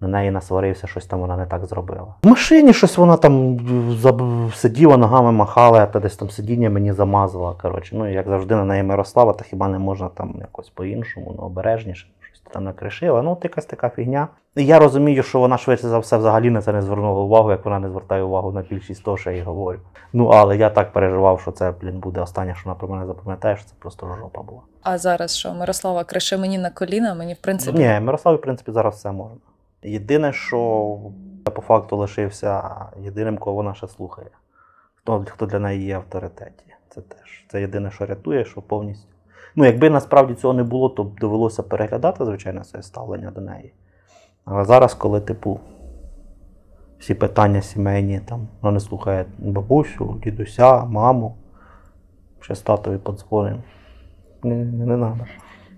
[0.00, 2.14] на неї насварився, щось там вона не так зробила.
[2.22, 3.58] В машині щось вона там
[4.54, 7.54] сиділа, ногами махала, та десь там сидіння мені замазала.
[7.62, 11.42] Коротше, ну як завжди на неї Мирослава, та хіба не можна там якось по-іншому, ну
[11.42, 12.06] обережніше,
[12.52, 13.22] там накришила.
[13.22, 14.28] Ну, от якась така фігня.
[14.56, 17.64] І я розумію, що вона швидше за все взагалі на це не звернула увагу, як
[17.64, 19.78] вона не звертає увагу на більшість того, що я їй говорю.
[20.12, 23.56] Ну, але я так переживав, що це, блін, буде останнє, що вона про мене запам'ятає,
[23.56, 24.60] що це просто жопа була.
[24.82, 27.78] А зараз що, Мирослава креше мені на коліна, мені в принципі.
[27.78, 29.36] Ні, Мирославі, в принципі, зараз все можна.
[29.82, 30.88] Єдине, що
[31.46, 32.62] я по факту лишився
[33.00, 34.28] єдиним, кого вона ще слухає.
[34.94, 36.64] Хто, хто для неї є авторитеті.
[36.88, 37.44] Це теж.
[37.48, 39.15] Це єдине, що рятує, що повністю.
[39.56, 43.72] Ну, якби насправді цього не було, то б довелося переглядати, звичайно, своє ставлення до неї.
[44.44, 45.60] Але зараз, коли, типу,
[46.98, 51.36] всі питання сімейні, там, вона не слухає бабусю, дідуся, маму,
[52.40, 53.56] ще з татові подзвонив.
[54.42, 55.26] Не, не, не треба.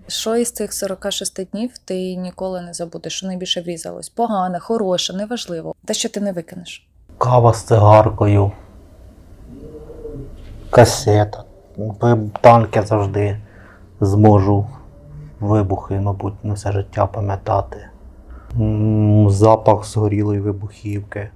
[0.07, 4.09] Що із цих 46 днів ти ніколи не забудеш, що найбільше врізалось?
[4.09, 5.75] Погане, хороше, неважливо.
[5.85, 6.87] Те, що ти не викинеш.
[7.17, 8.51] Кава з цигаркою,
[10.69, 11.43] касета.
[11.77, 13.37] Ви- Танк я завжди
[14.01, 14.67] зможу
[15.39, 17.77] вибухи, мабуть, на все життя пам'ятати.
[19.27, 21.29] Запах згорілої вибухівки.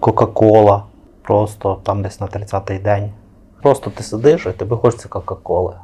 [0.00, 0.84] Кока-кола.
[1.22, 3.12] Просто там десь на 30-й день.
[3.62, 5.74] Просто ти сидиш і тобі хочеться Кока-коли.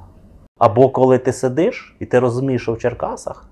[0.58, 3.48] Або коли ти сидиш і ти розумієш, що в Черкасах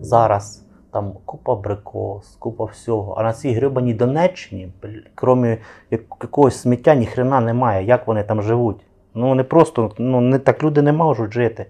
[0.00, 3.14] зараз там купа абрикос, купа всього.
[3.18, 4.72] А на цій грибаній Донеччині,
[5.14, 5.56] крім
[5.90, 7.86] якогось сміття, ні хрена немає.
[7.86, 8.86] Як вони там живуть?
[9.14, 11.66] Ну вони просто, ну не так люди не можуть жити.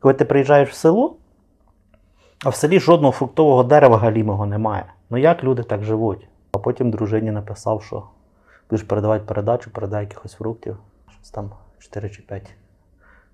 [0.00, 1.16] Коли ти приїжджаєш в село,
[2.44, 4.84] а в селі жодного фруктового дерева галімого немає.
[5.10, 6.28] Ну як люди так живуть?
[6.52, 8.02] А потім дружині написав, що
[8.70, 10.76] будеш передавати передачу, передай якихось фруктів.
[11.10, 12.54] Щось там 4 чи 5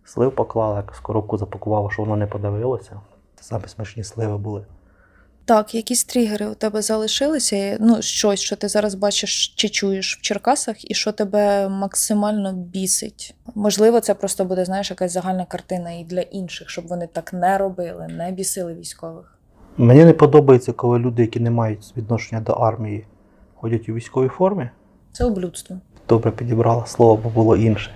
[0.04, 3.00] слив поклала, якось коробку запакувала, що воно не подавилося.
[3.34, 4.64] Це самі смачні сливи були.
[5.44, 7.76] Так, якісь тригери у тебе залишилися?
[7.80, 13.34] Ну, щось, що ти зараз бачиш чи чуєш в Черкасах, і що тебе максимально бісить.
[13.54, 17.58] Можливо, це просто буде, знаєш, якась загальна картина і для інших, щоб вони так не
[17.58, 19.38] робили, не бісили військових.
[19.76, 23.06] Мені не подобається, коли люди, які не мають відношення до армії,
[23.54, 24.70] ходять у військовій формі.
[25.12, 25.76] Це облюдство.
[26.08, 27.90] Добре підібрала слово, бо було інше.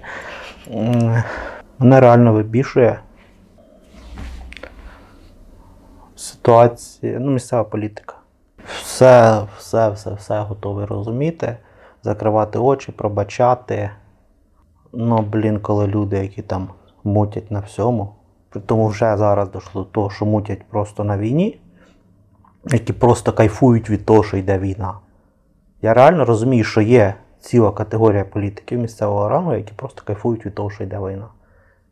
[1.79, 3.01] Мене реально вибішує
[6.47, 8.15] ситуація, ну, місцева політика.
[8.83, 11.57] Все, все, все, все готовий розуміти,
[12.03, 13.91] закривати очі, пробачати.
[14.93, 16.69] Ну, блін, коли люди, які там
[17.05, 18.15] мутять на всьому,
[18.67, 21.61] тому вже зараз дійшло до того, що мутять просто на війні,
[22.65, 24.99] які просто кайфують від того, що йде війна.
[25.83, 30.71] Я реально розумію, що є ціла категорія політиків місцевого рангу, які просто кайфують від того,
[30.71, 31.29] що йде війна.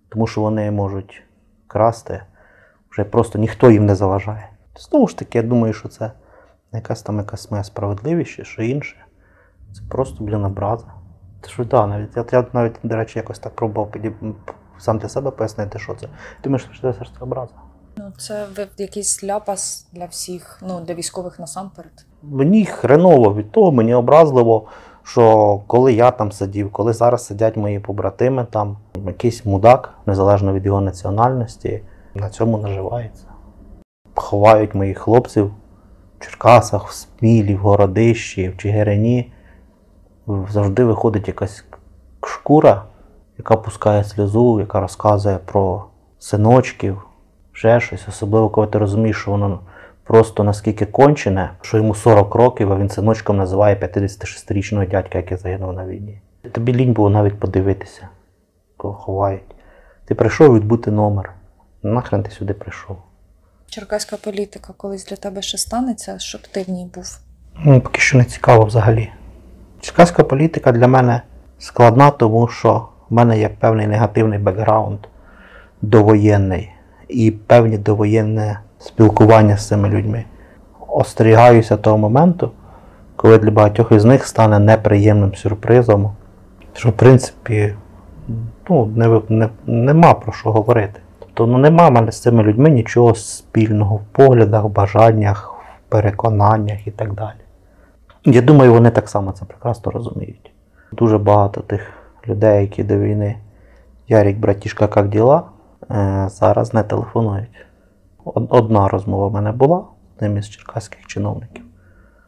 [0.09, 1.23] Тому що вони можуть
[1.67, 2.21] красти,
[2.95, 4.49] вже просто ніхто їм не заважає.
[4.77, 6.13] Знову ж таки, я думаю, що це
[6.73, 8.97] якась там якась моя справедливість, чи що інше.
[9.73, 10.87] Це просто, блін, образа.
[11.43, 14.13] Це що, да, навіть, я, я навіть, до речі, якось так пробував піді...
[14.79, 16.07] сам для себе пояснити, що це.
[16.07, 16.11] Ти
[16.45, 17.53] думаєш, що це все ж образа?
[17.97, 18.47] Ну, це
[18.79, 22.07] якийсь ляпас для всіх, ну, для військових насамперед.
[22.23, 24.67] Мені хреново від того, мені образливо,
[25.03, 30.67] що коли я там сидів, коли зараз сидять мої побратими, там якийсь мудак, незалежно від
[30.67, 31.83] його національності,
[32.15, 33.27] на цьому наживається.
[34.15, 35.47] Ховають моїх хлопців
[36.19, 39.33] в Черкасах, в Смілі, в Городищі, в Чигирині.
[40.51, 41.65] Завжди виходить якась
[42.27, 42.83] шкура,
[43.39, 45.85] яка пускає сльозу, яка розказує про
[46.19, 47.03] синочків,
[47.53, 49.61] ще щось, особливо коли ти розумієш, що воно
[50.05, 55.73] просто наскільки кончене, що йому 40 років, а він синочком називає 56-річного дядька, який загинув
[55.73, 56.21] на війні.
[56.53, 58.09] Тобі лінь було навіть подивитися,
[58.77, 59.55] кого ховають.
[60.05, 61.33] Ти прийшов відбути номер.
[61.85, 62.97] Нахрен ти сюди прийшов.
[63.66, 67.18] Черкаська політика колись для тебе ще станеться, щоб ти в ній був.
[67.64, 69.11] Ну, поки що не цікаво взагалі.
[69.80, 71.22] Черкаська політика для мене
[71.59, 74.99] складна, тому що в мене є певний негативний бекграунд
[75.82, 76.70] довоєнний
[77.09, 80.24] і певні довоєнне спілкування з цими людьми.
[80.89, 82.51] Остерігаюся того моменту,
[83.16, 86.16] коли для багатьох із них стане неприємним сюрпризом,
[86.72, 87.74] що в принципі
[88.68, 91.01] ну, не, не, нема про що говорити.
[91.35, 96.91] Тобто ну, нема мене з цими людьми нічого спільного в поглядах, бажаннях, в переконаннях і
[96.91, 97.39] так далі.
[98.24, 100.53] Я думаю, вони так само це прекрасно розуміють.
[100.93, 101.93] Дуже багато тих
[102.28, 103.37] людей, які до війни
[104.09, 105.43] Ярік, братішка, як діла,
[105.91, 107.66] е, зараз не телефонують.
[108.35, 109.85] Одна розмова в мене була
[110.18, 111.64] з ним із черкаських чиновників.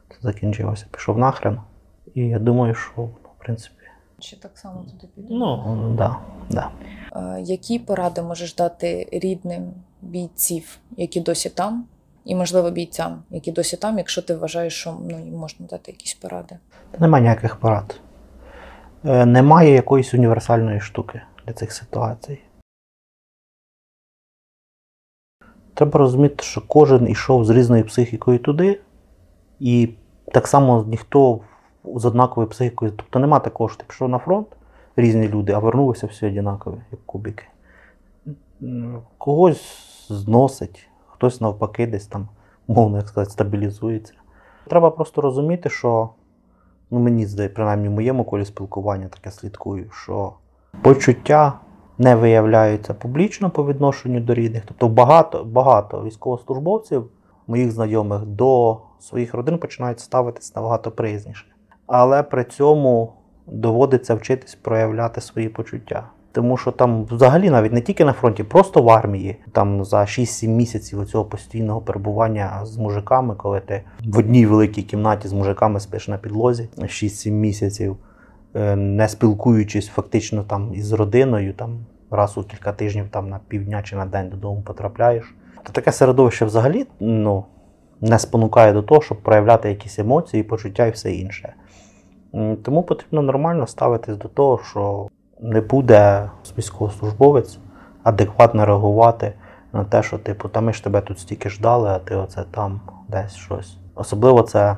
[0.09, 1.61] Це закінчилося, пішов нахрен.
[2.15, 3.76] І я думаю, що в принципі.
[4.19, 5.29] Чи так само туди піде?
[5.31, 6.17] Ну, да,
[6.51, 6.71] да.
[7.17, 11.85] Е, Які поради можеш дати рідним бійців, які досі там,
[12.25, 16.15] і, можливо, бійцям, які досі там, якщо ти вважаєш, що ну, їм можна дати якісь
[16.15, 16.59] поради?
[16.91, 18.01] Та Немає ніяких порад.
[19.05, 22.39] Е, Немає якоїсь універсальної штуки для цих ситуацій.
[25.75, 28.81] Треба розуміти, що кожен йшов з різною психікою туди,
[29.61, 29.89] і
[30.33, 31.41] так само ніхто
[31.95, 32.93] з однаковою психікою.
[32.97, 34.47] Тобто нема такого, що ти пішов на фронт,
[34.97, 37.45] різні люди, а вернулися всі однакові, як кубики.
[39.19, 42.29] Когось зносить, хтось навпаки десь там,
[42.69, 44.15] мовно як сказати, стабілізується.
[44.67, 46.11] Треба просто розуміти, що
[46.91, 50.33] ну мені здається, принаймні в моєму колі спілкування таке слідкую, що
[50.83, 51.53] почуття
[51.99, 54.63] не виявляються публічно по відношенню до рідних.
[54.67, 57.11] Тобто багато, багато військовослужбовців,
[57.47, 61.56] моїх знайомих, до своїх родин починають ставитись набагато приязніше.
[61.87, 63.13] Але при цьому
[63.47, 66.07] доводиться вчитись проявляти свої почуття.
[66.33, 70.49] Тому що там взагалі навіть не тільки на фронті, просто в армії, там за 6-7
[70.49, 76.09] місяців цього постійного перебування з мужиками, коли ти в одній великій кімнаті з мужиками спиш
[76.09, 77.97] на підлозі 6-7 місяців,
[78.55, 81.79] е, не спілкуючись фактично там із родиною, там
[82.11, 85.35] раз у кілька тижнів там на півдня чи на день додому потрапляєш.
[85.63, 87.45] То таке середовище взагалі ну,
[88.01, 91.55] не спонукає до того, щоб проявляти якісь емоції, почуття і все інше.
[92.63, 95.09] Тому потрібно нормально ставитись до того, що
[95.41, 97.59] не буде військовослужбовець
[98.03, 99.33] адекватно реагувати
[99.73, 102.81] на те, що типу, та ми ж тебе тут стільки ждали, а ти оце там
[103.09, 103.77] десь щось.
[103.95, 104.77] Особливо це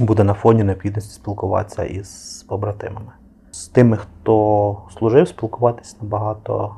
[0.00, 3.12] буде на фоні необхідності спілкуватися із побратимами.
[3.50, 6.74] З тими, хто служив, спілкуватись набагато,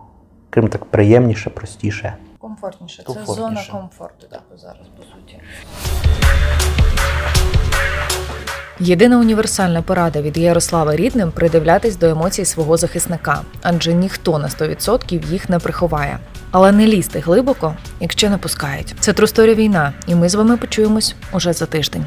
[0.50, 2.14] крім так, приємніше, простіше.
[2.42, 3.04] Комфортніше.
[3.06, 5.40] Це зона комфорту, типу, зараз, по суті.
[8.80, 15.26] Єдина універсальна порада від Ярослава рідним придивлятись до емоцій свого захисника, адже ніхто на 100%
[15.26, 16.18] їх не приховає.
[16.50, 18.94] Але не лізти глибоко, якщо не пускають.
[19.00, 22.04] Це трусторія війна, і ми з вами почуємось уже за тиждень.